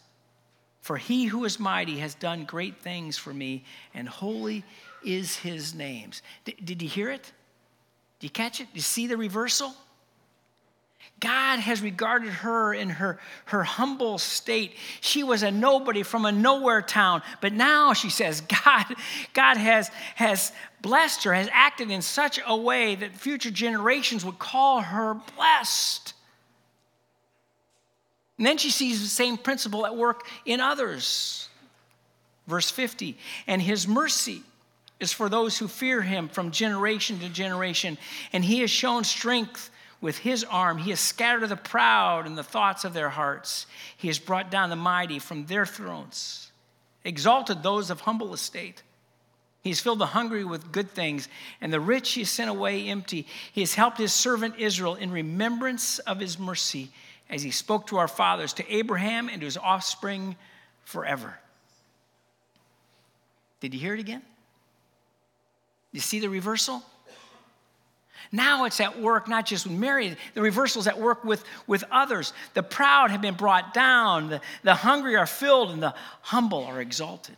For 0.82 0.98
he 0.98 1.26
who 1.26 1.46
is 1.46 1.60
mighty 1.60 2.00
has 2.00 2.14
done 2.16 2.44
great 2.44 2.82
things 2.82 3.18
for 3.18 3.34
me, 3.34 3.64
and 3.94 4.08
holy 4.08 4.66
is 5.04 5.38
his 5.38 5.74
name. 5.74 6.12
Did, 6.44 6.66
did 6.66 6.82
you 6.82 6.90
hear 6.90 7.10
it? 7.10 7.32
Did 8.20 8.28
you 8.28 8.32
catch 8.32 8.60
it? 8.60 8.68
Did 8.68 8.76
you 8.76 8.82
see 8.82 9.08
the 9.08 9.18
reversal? 9.18 9.74
God 11.24 11.60
has 11.60 11.82
regarded 11.82 12.30
her 12.30 12.74
in 12.74 12.90
her, 12.90 13.18
her 13.46 13.64
humble 13.64 14.18
state. 14.18 14.76
She 15.00 15.24
was 15.24 15.42
a 15.42 15.52
nobody 15.52 16.04
from 16.04 16.26
a 16.26 16.34
nowhere 16.34 16.82
town, 16.82 17.22
but 17.40 17.54
now 17.54 17.94
she 17.94 18.10
says, 18.10 18.42
God, 18.66 18.86
God 19.34 19.56
has, 19.56 19.90
has 20.16 20.52
blessed 20.82 21.24
her, 21.24 21.34
has 21.34 21.48
acted 21.54 21.90
in 21.92 22.02
such 22.02 22.42
a 22.46 22.58
way 22.58 22.96
that 22.96 23.16
future 23.16 23.52
generations 23.52 24.26
would 24.26 24.38
call 24.38 24.82
her 24.82 25.16
blessed. 25.38 26.14
And 28.38 28.46
then 28.46 28.58
she 28.58 28.70
sees 28.70 29.02
the 29.02 29.08
same 29.08 29.38
principle 29.38 29.86
at 29.86 29.96
work 29.96 30.28
in 30.46 30.60
others. 30.60 31.48
Verse 32.48 32.70
50 32.70 33.18
And 33.48 33.62
his 33.62 33.88
mercy 33.88 34.44
is 35.00 35.14
for 35.14 35.30
those 35.30 35.58
who 35.58 35.70
fear 35.70 36.02
him 36.02 36.28
from 36.28 36.52
generation 36.52 37.20
to 37.20 37.30
generation, 37.30 37.98
and 38.34 38.44
he 38.44 38.60
has 38.60 38.70
shown 38.70 39.06
strength 39.06 39.70
with 40.04 40.18
his 40.18 40.44
arm, 40.44 40.80
he 40.80 40.90
has 40.90 41.00
scattered 41.00 41.48
the 41.48 41.56
proud 41.56 42.28
in 42.28 42.36
the 42.36 42.44
thoughts 42.44 42.84
of 42.84 42.94
their 42.94 43.08
hearts. 43.08 43.66
He 43.96 44.10
has 44.10 44.20
brought 44.20 44.52
down 44.52 44.70
the 44.70 44.76
mighty 44.76 45.18
from 45.18 45.46
their 45.46 45.66
thrones, 45.66 46.52
exalted 47.06 47.64
those 47.64 47.90
of 47.90 48.02
humble 48.02 48.34
estate. 48.34 48.84
He 49.62 49.70
has 49.70 49.80
filled 49.80 50.00
the 50.00 50.08
hungry 50.08 50.44
with 50.44 50.74
good 50.74 50.92
things, 50.92 51.30
and 51.62 51.72
the 51.72 51.80
rich 51.80 52.12
he 52.12 52.22
has 52.22 52.30
sent 52.30 52.50
away 52.50 52.90
empty. 52.90 53.26
He 53.54 53.62
has 53.62 53.76
helped 53.76 53.98
his 53.98 54.12
servant 54.12 54.56
Israel 54.58 54.96
in 54.96 55.10
remembrance 55.10 56.00
of 56.00 56.20
his 56.20 56.38
mercy, 56.38 56.90
as 57.30 57.42
he 57.42 57.52
spoke 57.52 57.88
to 57.88 57.98
our 57.98 58.10
fathers, 58.10 58.52
to 58.56 58.76
Abraham 58.76 59.30
and 59.30 59.40
to 59.40 59.46
his 59.46 59.56
offspring 59.56 60.36
forever. 60.84 61.40
Did 63.62 63.74
you 63.74 63.80
hear 63.80 63.94
it 63.94 64.02
again? 64.02 64.22
You 65.94 66.02
see 66.02 66.20
the 66.20 66.30
reversal? 66.30 66.84
Now 68.32 68.66
it's 68.66 68.80
at 68.80 69.00
work, 69.00 69.28
not 69.28 69.46
just 69.46 69.68
with 69.68 69.78
Mary, 69.78 70.16
the 70.34 70.42
reversal 70.42 70.80
is 70.82 70.88
at 70.88 71.00
work 71.00 71.24
with, 71.24 71.44
with 71.68 71.84
others. 71.92 72.34
The 72.54 72.64
proud 72.64 73.12
have 73.12 73.22
been 73.22 73.36
brought 73.36 73.74
down, 73.74 74.30
the, 74.30 74.42
the 74.64 74.76
hungry 74.76 75.16
are 75.16 75.26
filled, 75.26 75.72
and 75.72 75.82
the 75.82 75.94
humble 76.22 76.64
are 76.64 76.82
exalted. 76.82 77.36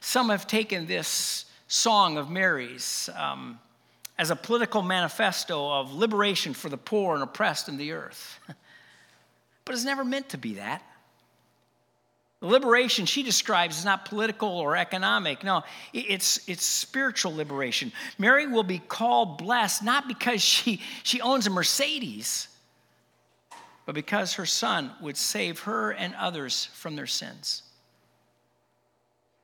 Some 0.00 0.30
have 0.30 0.46
taken 0.46 0.86
this 0.86 1.44
song 1.68 2.18
of 2.18 2.28
Mary's 2.28 3.08
um, 3.16 3.58
as 4.18 4.30
a 4.30 4.36
political 4.36 4.82
manifesto 4.82 5.70
of 5.70 5.94
liberation 5.94 6.54
for 6.54 6.68
the 6.68 6.76
poor 6.76 7.14
and 7.14 7.22
oppressed 7.22 7.68
in 7.68 7.76
the 7.76 7.92
earth. 7.92 8.38
but 9.64 9.74
it's 9.74 9.84
never 9.84 10.04
meant 10.04 10.28
to 10.30 10.38
be 10.38 10.54
that. 10.54 10.82
The 12.42 12.48
liberation 12.48 13.06
she 13.06 13.22
describes 13.22 13.78
is 13.78 13.84
not 13.84 14.04
political 14.04 14.48
or 14.48 14.76
economic. 14.76 15.44
No, 15.44 15.62
it's, 15.92 16.40
it's 16.48 16.66
spiritual 16.66 17.32
liberation. 17.36 17.92
Mary 18.18 18.48
will 18.48 18.64
be 18.64 18.80
called 18.80 19.38
blessed 19.38 19.84
not 19.84 20.08
because 20.08 20.42
she, 20.42 20.82
she 21.04 21.20
owns 21.20 21.46
a 21.46 21.50
Mercedes, 21.50 22.48
but 23.86 23.94
because 23.94 24.32
her 24.34 24.44
son 24.44 24.90
would 25.00 25.16
save 25.16 25.60
her 25.60 25.92
and 25.92 26.16
others 26.16 26.64
from 26.74 26.96
their 26.96 27.06
sins. 27.06 27.62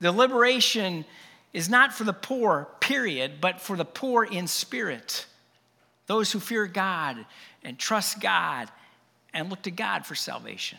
The 0.01 0.11
liberation 0.11 1.05
is 1.53 1.69
not 1.69 1.95
for 1.95 2.03
the 2.03 2.13
poor, 2.13 2.67
period, 2.81 3.35
but 3.41 3.61
for 3.61 3.77
the 3.77 3.85
poor 3.85 4.25
in 4.25 4.49
spirit. 4.49 5.25
Those 6.09 6.33
who 6.33 6.41
fear 6.41 6.67
God 6.67 7.25
and 7.63 7.79
trust 7.79 8.21
God 8.21 8.69
and 9.33 9.51
look 9.51 9.63
to 9.63 9.71
God 9.71 10.05
for 10.05 10.17
salvation. 10.17 10.79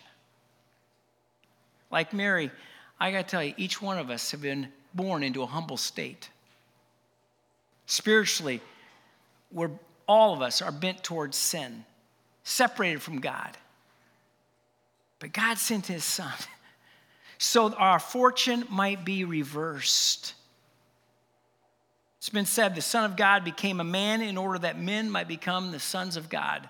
Like 1.92 2.14
Mary, 2.14 2.52
I 3.00 3.12
got 3.12 3.28
to 3.28 3.32
tell 3.32 3.44
you, 3.44 3.54
each 3.58 3.82
one 3.82 3.98
of 3.98 4.10
us 4.10 4.32
have 4.32 4.42
been 4.42 4.68
born 4.94 5.24
into 5.24 5.42
a 5.42 5.46
humble 5.46 5.78
state. 5.78 6.30
Spiritually, 7.86 8.62
we're, 9.52 9.72
all 10.08 10.34
of 10.34 10.42
us 10.42 10.62
are 10.62 10.72
bent 10.72 11.04
towards 11.04 11.38
sin, 11.38 11.86
separated 12.44 13.02
from 13.02 13.20
God. 13.20 13.58
But 15.20 15.34
God 15.34 15.58
sent 15.58 15.88
his 15.88 16.04
son 16.04 16.34
so 17.38 17.74
our 17.74 18.00
fortune 18.00 18.66
might 18.70 19.06
be 19.06 19.24
reversed. 19.24 20.34
It's 22.20 22.30
been 22.30 22.46
said 22.46 22.76
the 22.76 22.82
Son 22.82 23.06
of 23.06 23.16
God 23.16 23.46
became 23.46 23.80
a 23.80 23.86
man 23.86 24.22
in 24.22 24.38
order 24.38 24.60
that 24.60 24.78
men 24.78 25.10
might 25.10 25.30
become 25.30 25.72
the 25.72 25.80
sons 25.80 26.18
of 26.18 26.28
God. 26.30 26.70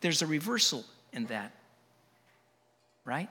There's 0.00 0.22
a 0.22 0.26
reversal 0.26 0.84
in 1.12 1.26
that 1.26 1.52
right? 3.04 3.28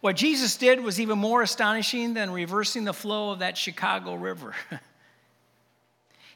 What 0.00 0.16
Jesus 0.16 0.56
did 0.56 0.80
was 0.80 0.98
even 0.98 1.18
more 1.18 1.42
astonishing 1.42 2.14
than 2.14 2.30
reversing 2.30 2.84
the 2.84 2.94
flow 2.94 3.32
of 3.32 3.40
that 3.40 3.58
Chicago 3.58 4.14
River. 4.14 4.54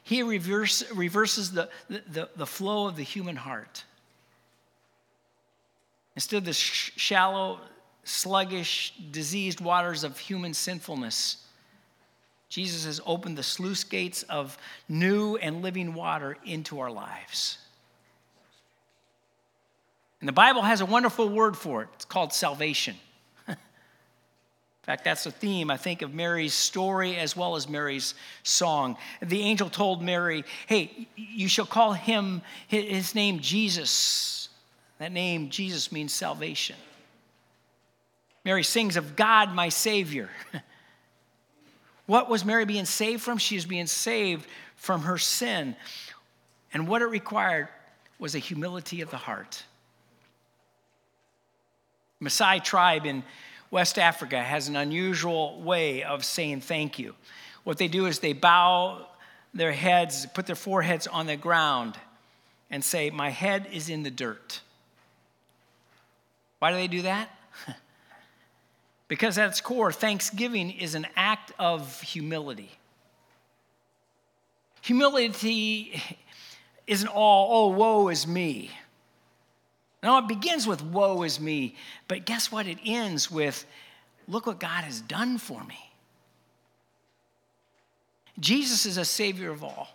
he 0.03 0.21
reverse, 0.21 0.83
reverses 0.91 1.51
the, 1.51 1.69
the, 1.89 2.29
the 2.35 2.45
flow 2.45 2.87
of 2.87 2.95
the 2.95 3.03
human 3.03 3.35
heart. 3.35 3.83
Instead 6.15 6.37
of 6.37 6.45
the 6.45 6.53
sh- 6.53 6.91
shallow, 6.95 7.59
sluggish, 8.03 8.93
diseased 9.11 9.61
waters 9.61 10.03
of 10.03 10.19
human 10.19 10.53
sinfulness, 10.53 11.37
Jesus 12.49 12.85
has 12.85 13.01
opened 13.05 13.37
the 13.37 13.43
sluice 13.43 13.83
gates 13.83 14.21
of 14.23 14.57
new 14.87 15.37
and 15.37 15.63
living 15.63 15.95
water 15.95 16.37
into 16.45 16.79
our 16.79 16.91
lives. 16.91 17.57
And 20.19 20.27
the 20.27 20.33
Bible 20.33 20.61
has 20.61 20.81
a 20.81 20.85
wonderful 20.85 21.29
word 21.29 21.57
for 21.57 21.83
it. 21.83 21.89
It's 21.95 22.05
called 22.05 22.33
salvation. 22.33 22.95
In 23.47 23.55
fact, 24.83 25.03
that's 25.03 25.25
a 25.25 25.31
theme, 25.31 25.69
I 25.69 25.77
think, 25.77 26.01
of 26.01 26.13
Mary's 26.13 26.53
story 26.53 27.17
as 27.17 27.35
well 27.35 27.55
as 27.55 27.67
Mary's 27.67 28.15
song. 28.43 28.97
The 29.21 29.41
angel 29.41 29.69
told 29.69 30.01
Mary, 30.01 30.45
Hey, 30.67 31.07
you 31.15 31.47
shall 31.47 31.65
call 31.65 31.93
him, 31.93 32.41
his 32.67 33.13
name 33.13 33.39
Jesus. 33.39 34.49
That 34.99 35.11
name, 35.11 35.49
Jesus, 35.49 35.91
means 35.91 36.13
salvation. 36.13 36.77
Mary 38.45 38.63
sings 38.63 38.95
of 38.95 39.15
God, 39.15 39.53
my 39.53 39.69
Savior. 39.69 40.29
what 42.05 42.29
was 42.29 42.45
Mary 42.45 42.65
being 42.65 42.85
saved 42.85 43.23
from? 43.23 43.39
She 43.39 43.55
was 43.55 43.65
being 43.65 43.87
saved 43.87 44.47
from 44.75 45.01
her 45.01 45.17
sin. 45.17 45.75
And 46.71 46.87
what 46.87 47.01
it 47.01 47.07
required 47.07 47.67
was 48.19 48.35
a 48.35 48.39
humility 48.39 49.01
of 49.01 49.09
the 49.09 49.17
heart. 49.17 49.63
Maasai 52.21 52.63
tribe 52.63 53.05
in 53.05 53.23
West 53.71 53.99
Africa 53.99 54.41
has 54.41 54.67
an 54.67 54.75
unusual 54.75 55.61
way 55.61 56.03
of 56.03 56.23
saying 56.23 56.61
thank 56.61 56.97
you. 56.97 57.13
What 57.63 57.77
they 57.77 57.87
do 57.87 58.05
is 58.05 58.19
they 58.19 58.33
bow 58.33 59.07
their 59.53 59.71
heads, 59.71 60.25
put 60.33 60.45
their 60.45 60.55
foreheads 60.55 61.07
on 61.07 61.25
the 61.25 61.35
ground, 61.35 61.97
and 62.69 62.83
say, 62.83 63.09
My 63.09 63.29
head 63.29 63.67
is 63.71 63.89
in 63.89 64.03
the 64.03 64.11
dirt. 64.11 64.61
Why 66.59 66.71
do 66.71 66.77
they 66.77 66.87
do 66.87 67.01
that? 67.03 67.29
because 69.07 69.37
at 69.37 69.49
its 69.49 69.61
core, 69.61 69.91
thanksgiving 69.91 70.71
is 70.71 70.95
an 70.95 71.07
act 71.15 71.51
of 71.59 72.01
humility. 72.01 72.71
Humility 74.81 76.01
isn't 76.87 77.07
all, 77.07 77.71
oh, 77.71 77.75
woe 77.75 78.07
is 78.09 78.27
me. 78.27 78.71
Now, 80.05 80.19
it 80.19 80.27
begins 80.27 80.67
with, 80.67 80.83
woe 80.83 81.23
is 81.23 81.39
me. 81.39 81.73
But 82.07 82.27
guess 82.27 82.51
what? 82.51 82.67
It 82.67 82.77
ends 82.85 83.31
with, 83.31 83.65
look 84.27 84.45
what 84.45 84.59
God 84.59 84.83
has 84.83 85.01
done 85.01 85.39
for 85.39 85.63
me. 85.63 85.79
Jesus 88.39 88.85
is 88.85 88.97
a 88.97 89.03
savior 89.03 89.49
of 89.49 89.63
all. 89.63 89.87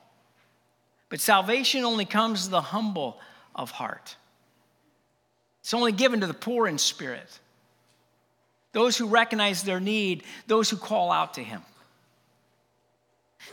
But 1.10 1.20
salvation 1.20 1.84
only 1.84 2.06
comes 2.06 2.46
to 2.46 2.50
the 2.50 2.60
humble 2.60 3.20
of 3.54 3.70
heart. 3.70 4.16
It's 5.60 5.74
only 5.74 5.92
given 5.92 6.22
to 6.22 6.26
the 6.26 6.34
poor 6.34 6.66
in 6.66 6.78
spirit, 6.78 7.38
those 8.72 8.96
who 8.96 9.06
recognize 9.06 9.62
their 9.62 9.78
need, 9.78 10.24
those 10.48 10.68
who 10.68 10.76
call 10.76 11.12
out 11.12 11.34
to 11.34 11.44
him. 11.44 11.62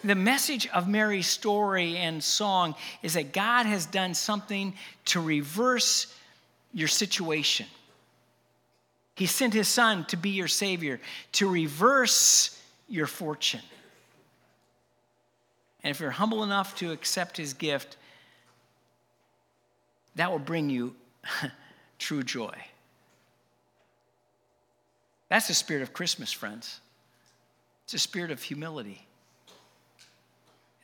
The 0.04 0.16
message 0.16 0.68
of 0.70 0.88
Mary's 0.88 1.28
story 1.28 1.98
and 1.98 2.24
song 2.24 2.74
is 3.04 3.14
that 3.14 3.32
God 3.32 3.68
has 3.68 3.86
done 3.86 4.16
something 4.16 4.74
to 5.06 5.22
reverse 5.22 6.12
your 6.78 6.88
situation. 6.88 7.66
He 9.16 9.26
sent 9.26 9.56
his 9.56 9.68
son 9.68 10.06
to 10.10 10.16
be 10.16 10.30
your 10.30 10.48
savior, 10.48 11.02
to 11.32 11.50
reverse 11.50 12.62
your 12.88 13.08
fortune. 13.08 13.64
And 15.84 15.90
if 15.90 16.00
you're 16.00 16.12
humble 16.12 16.44
enough 16.44 16.76
to 16.76 16.92
accept 16.92 17.36
his 17.36 17.56
gift, 17.56 17.98
that 20.18 20.30
will 20.30 20.38
bring 20.38 20.70
you 20.70 20.94
true 21.98 22.22
joy. 22.22 22.54
That's 25.30 25.48
the 25.48 25.56
spirit 25.56 25.82
of 25.82 25.94
Christmas, 25.94 26.32
friends. 26.32 26.80
It's 27.86 27.96
a 27.96 28.00
spirit 28.00 28.30
of 28.30 28.44
humility. 28.44 29.07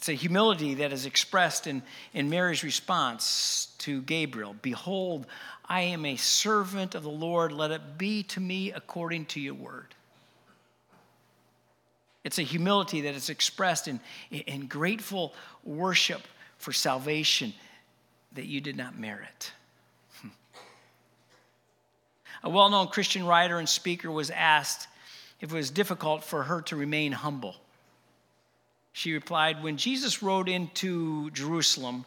It's 0.04 0.10
a 0.10 0.14
humility 0.16 0.74
that 0.74 0.92
is 0.92 1.06
expressed 1.06 1.66
in, 1.66 1.82
in 2.14 2.30
Mary's 2.30 2.62
response 2.62 3.68
to 3.78 4.02
Gabriel 4.02 4.54
Behold, 4.62 5.26
I 5.64 5.80
am 5.80 6.06
a 6.06 6.18
servant 6.18 6.94
of 6.94 7.04
the 7.04 7.10
Lord. 7.10 7.54
Let 7.54 7.72
it 7.72 7.98
be 7.98 8.24
to 8.24 8.42
me 8.42 8.74
according 8.74 9.28
to 9.28 9.40
your 9.40 9.54
word. 9.54 9.96
It's 12.26 12.38
a 12.38 12.42
humility 12.42 13.00
that 13.00 13.16
is 13.16 13.30
expressed 13.30 13.88
in, 13.88 14.02
in 14.30 14.68
grateful 14.68 15.34
worship 15.64 16.24
for 16.58 16.74
salvation 16.74 17.54
that 18.34 18.46
you 18.46 18.60
did 18.60 18.76
not 18.76 19.00
merit. 19.00 19.54
A 22.44 22.50
well 22.50 22.70
known 22.70 22.90
Christian 22.90 23.26
writer 23.26 23.58
and 23.58 23.70
speaker 23.70 24.12
was 24.12 24.30
asked 24.32 24.90
if 25.40 25.54
it 25.54 25.56
was 25.56 25.72
difficult 25.72 26.26
for 26.26 26.44
her 26.44 26.62
to 26.64 26.76
remain 26.76 27.14
humble. 27.14 27.56
She 28.94 29.12
replied, 29.12 29.62
When 29.62 29.76
Jesus 29.78 30.24
rode 30.24 30.48
into 30.48 31.32
Jerusalem 31.32 32.06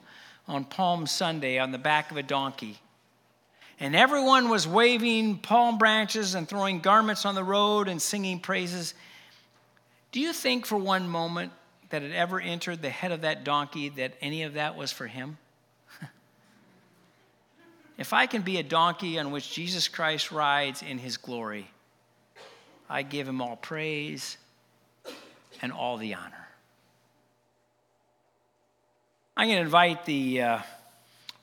on 0.49 0.65
Palm 0.65 1.07
Sunday 1.07 1.59
on 1.59 1.73
the 1.73 1.79
back 1.79 2.11
of 2.13 2.17
a 2.17 2.23
donkey, 2.23 2.79
and 3.79 3.95
everyone 3.95 4.49
was 4.49 4.67
waving 4.67 5.39
palm 5.39 5.77
branches 5.77 6.35
and 6.35 6.49
throwing 6.49 6.81
garments 6.81 7.27
on 7.27 7.35
the 7.35 7.45
road 7.45 7.89
and 7.89 8.01
singing 8.01 8.41
praises. 8.41 8.95
Do 10.13 10.21
you 10.21 10.33
think 10.33 10.65
for 10.65 10.77
one 10.77 11.09
moment 11.09 11.53
that 11.91 12.03
it 12.03 12.13
ever 12.13 12.41
entered 12.41 12.81
the 12.81 12.89
head 12.89 13.13
of 13.13 13.21
that 13.21 13.45
donkey 13.45 13.91
that 13.91 14.15
any 14.23 14.45
of 14.45 14.55
that 14.55 14.77
was 14.77 14.93
for 14.93 15.07
him? 15.07 15.37
if 17.99 18.15
I 18.15 18.25
can 18.27 18.41
be 18.41 18.57
a 18.57 18.63
donkey 18.63 19.19
on 19.19 19.31
which 19.31 19.53
Jesus 19.53 19.89
Christ 19.89 20.33
rides 20.33 20.83
in 20.83 20.97
his 20.97 21.19
glory, 21.19 21.69
I 22.89 23.03
give 23.03 23.29
him 23.29 23.43
all 23.43 23.57
praise 23.57 24.39
and 25.61 25.71
all 25.71 25.99
the 25.99 26.15
honor. 26.15 26.46
I'm 29.37 29.49
going 29.49 29.59
to 29.59 29.63
invite 29.63 30.05
the. 30.07 30.43
Uh, 30.43 30.59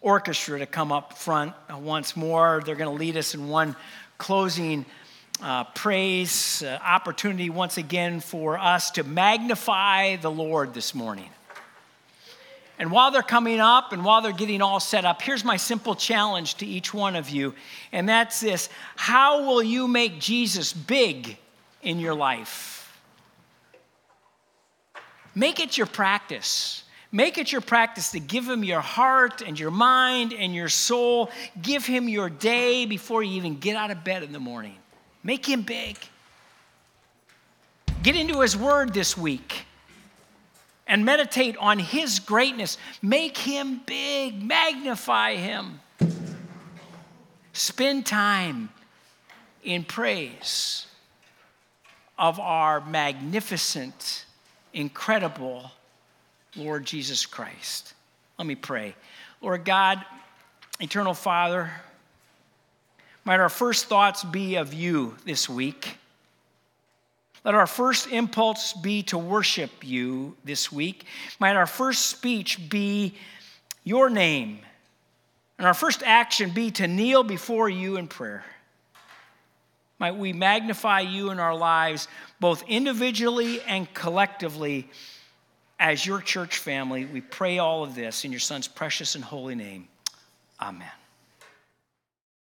orchestra 0.04 0.60
to 0.60 0.66
come 0.66 0.92
up 0.92 1.18
front 1.18 1.54
once 1.72 2.16
more. 2.16 2.62
They're 2.64 2.76
going 2.76 2.92
to 2.92 3.00
lead 3.00 3.18
us 3.18 3.34
in 3.34 3.48
one 3.48 3.76
closing 4.18 4.86
uh, 5.42 5.64
praise 5.64 6.62
uh, 6.62 6.78
opportunity 6.84 7.50
once 7.50 7.78
again 7.78 8.20
for 8.20 8.58
us 8.58 8.92
to 8.92 9.04
magnify 9.04 10.18
the 10.18 10.30
Lord 10.30 10.74
this 10.74 10.94
morning. 10.94 11.30
And 12.78 12.92
while 12.92 13.12
they're 13.12 13.22
coming 13.22 13.60
up 13.60 13.94
and 13.94 14.04
while 14.04 14.22
they're 14.22 14.32
getting 14.32 14.62
all 14.62 14.80
set 14.80 15.06
up, 15.06 15.22
here's 15.22 15.46
my 15.46 15.58
simple 15.58 15.96
challenge 15.96 16.56
to 16.56 16.66
each 16.66 16.94
one 16.94 17.16
of 17.16 17.30
you, 17.30 17.54
and 17.92 18.08
that's 18.08 18.42
this 18.42 18.68
How 18.96 19.46
will 19.46 19.64
you 19.64 19.88
make 19.88 20.20
Jesus 20.20 20.74
big 20.74 21.38
in 21.82 22.00
your 22.00 22.14
life? 22.14 23.02
Make 25.34 25.60
it 25.60 25.78
your 25.78 25.88
practice. 25.88 26.83
Make 27.14 27.38
it 27.38 27.52
your 27.52 27.62
practice 27.62 28.10
to 28.14 28.20
give 28.20 28.50
him 28.50 28.64
your 28.64 28.82
heart 28.82 29.44
and 29.44 29.58
your 29.58 29.70
mind 29.70 30.34
and 30.34 30.54
your 30.54 30.68
soul. 30.68 31.30
Give 31.62 31.86
him 31.86 32.10
your 32.10 32.28
day 32.28 32.88
before 32.88 33.22
you 33.22 33.34
even 33.38 33.60
get 33.60 33.76
out 33.76 33.92
of 33.92 34.04
bed 34.04 34.24
in 34.24 34.32
the 34.32 34.40
morning. 34.40 34.76
Make 35.24 35.46
him 35.46 35.62
big. 35.62 35.96
Get 38.02 38.16
into 38.16 38.42
his 38.42 38.58
word 38.58 38.96
this 38.96 39.16
week 39.16 39.68
and 40.88 41.06
meditate 41.06 41.56
on 41.58 41.78
his 41.78 42.18
greatness. 42.18 42.80
Make 43.04 43.38
him 43.38 43.82
big, 43.86 44.42
magnify 44.42 45.36
him. 45.36 45.82
Spend 47.54 48.08
time 48.08 48.70
in 49.64 49.84
praise 49.84 50.88
of 52.18 52.40
our 52.40 52.82
magnificent, 52.82 54.26
incredible 54.74 55.70
Lord 56.56 56.86
Jesus 56.86 57.26
Christ. 57.26 57.94
Let 58.38 58.48
me 58.48 58.56
pray. 58.56 58.96
Lord 59.42 59.66
God, 59.66 60.04
eternal 60.80 61.14
Father, 61.14 61.72
might 63.26 63.40
our 63.40 63.50
first 63.50 63.86
thoughts 63.86 64.24
be 64.24 64.56
of 64.56 64.74
you 64.74 65.16
this 65.26 65.48
week. 65.48 65.98
Let 67.44 67.56
our 67.56 67.68
first 67.68 68.08
impulse 68.08 68.74
be 68.74 69.04
to 69.04 69.18
worship 69.18 69.72
you 69.82 70.36
this 70.46 70.72
week. 70.72 71.06
Might 71.40 71.56
our 71.56 71.66
first 71.66 72.06
speech 72.06 72.70
be 72.70 73.16
your 73.84 74.10
name. 74.10 74.60
And 75.58 75.68
our 75.68 75.74
first 75.74 76.04
action 76.04 76.52
be 76.52 76.72
to 76.72 76.88
kneel 76.88 77.24
before 77.24 77.70
you 77.70 77.98
in 77.98 78.08
prayer. 78.08 78.44
Might 80.00 80.16
we 80.16 80.34
magnify 80.34 81.02
you 81.02 81.30
in 81.32 81.40
our 81.40 81.56
lives, 81.56 82.08
both 82.40 82.64
individually 82.68 83.62
and 83.62 83.94
collectively, 83.94 84.90
as 85.84 86.06
your 86.06 86.22
church 86.22 86.60
family. 86.60 87.04
We 87.04 87.20
pray 87.20 87.60
all 87.60 87.84
of 87.84 87.94
this 87.94 88.24
in 88.24 88.32
your 88.32 88.40
Son's 88.40 88.70
precious 88.70 89.16
and 89.16 89.24
holy 89.24 89.54
name. 89.54 89.90
Amen. 90.60 90.88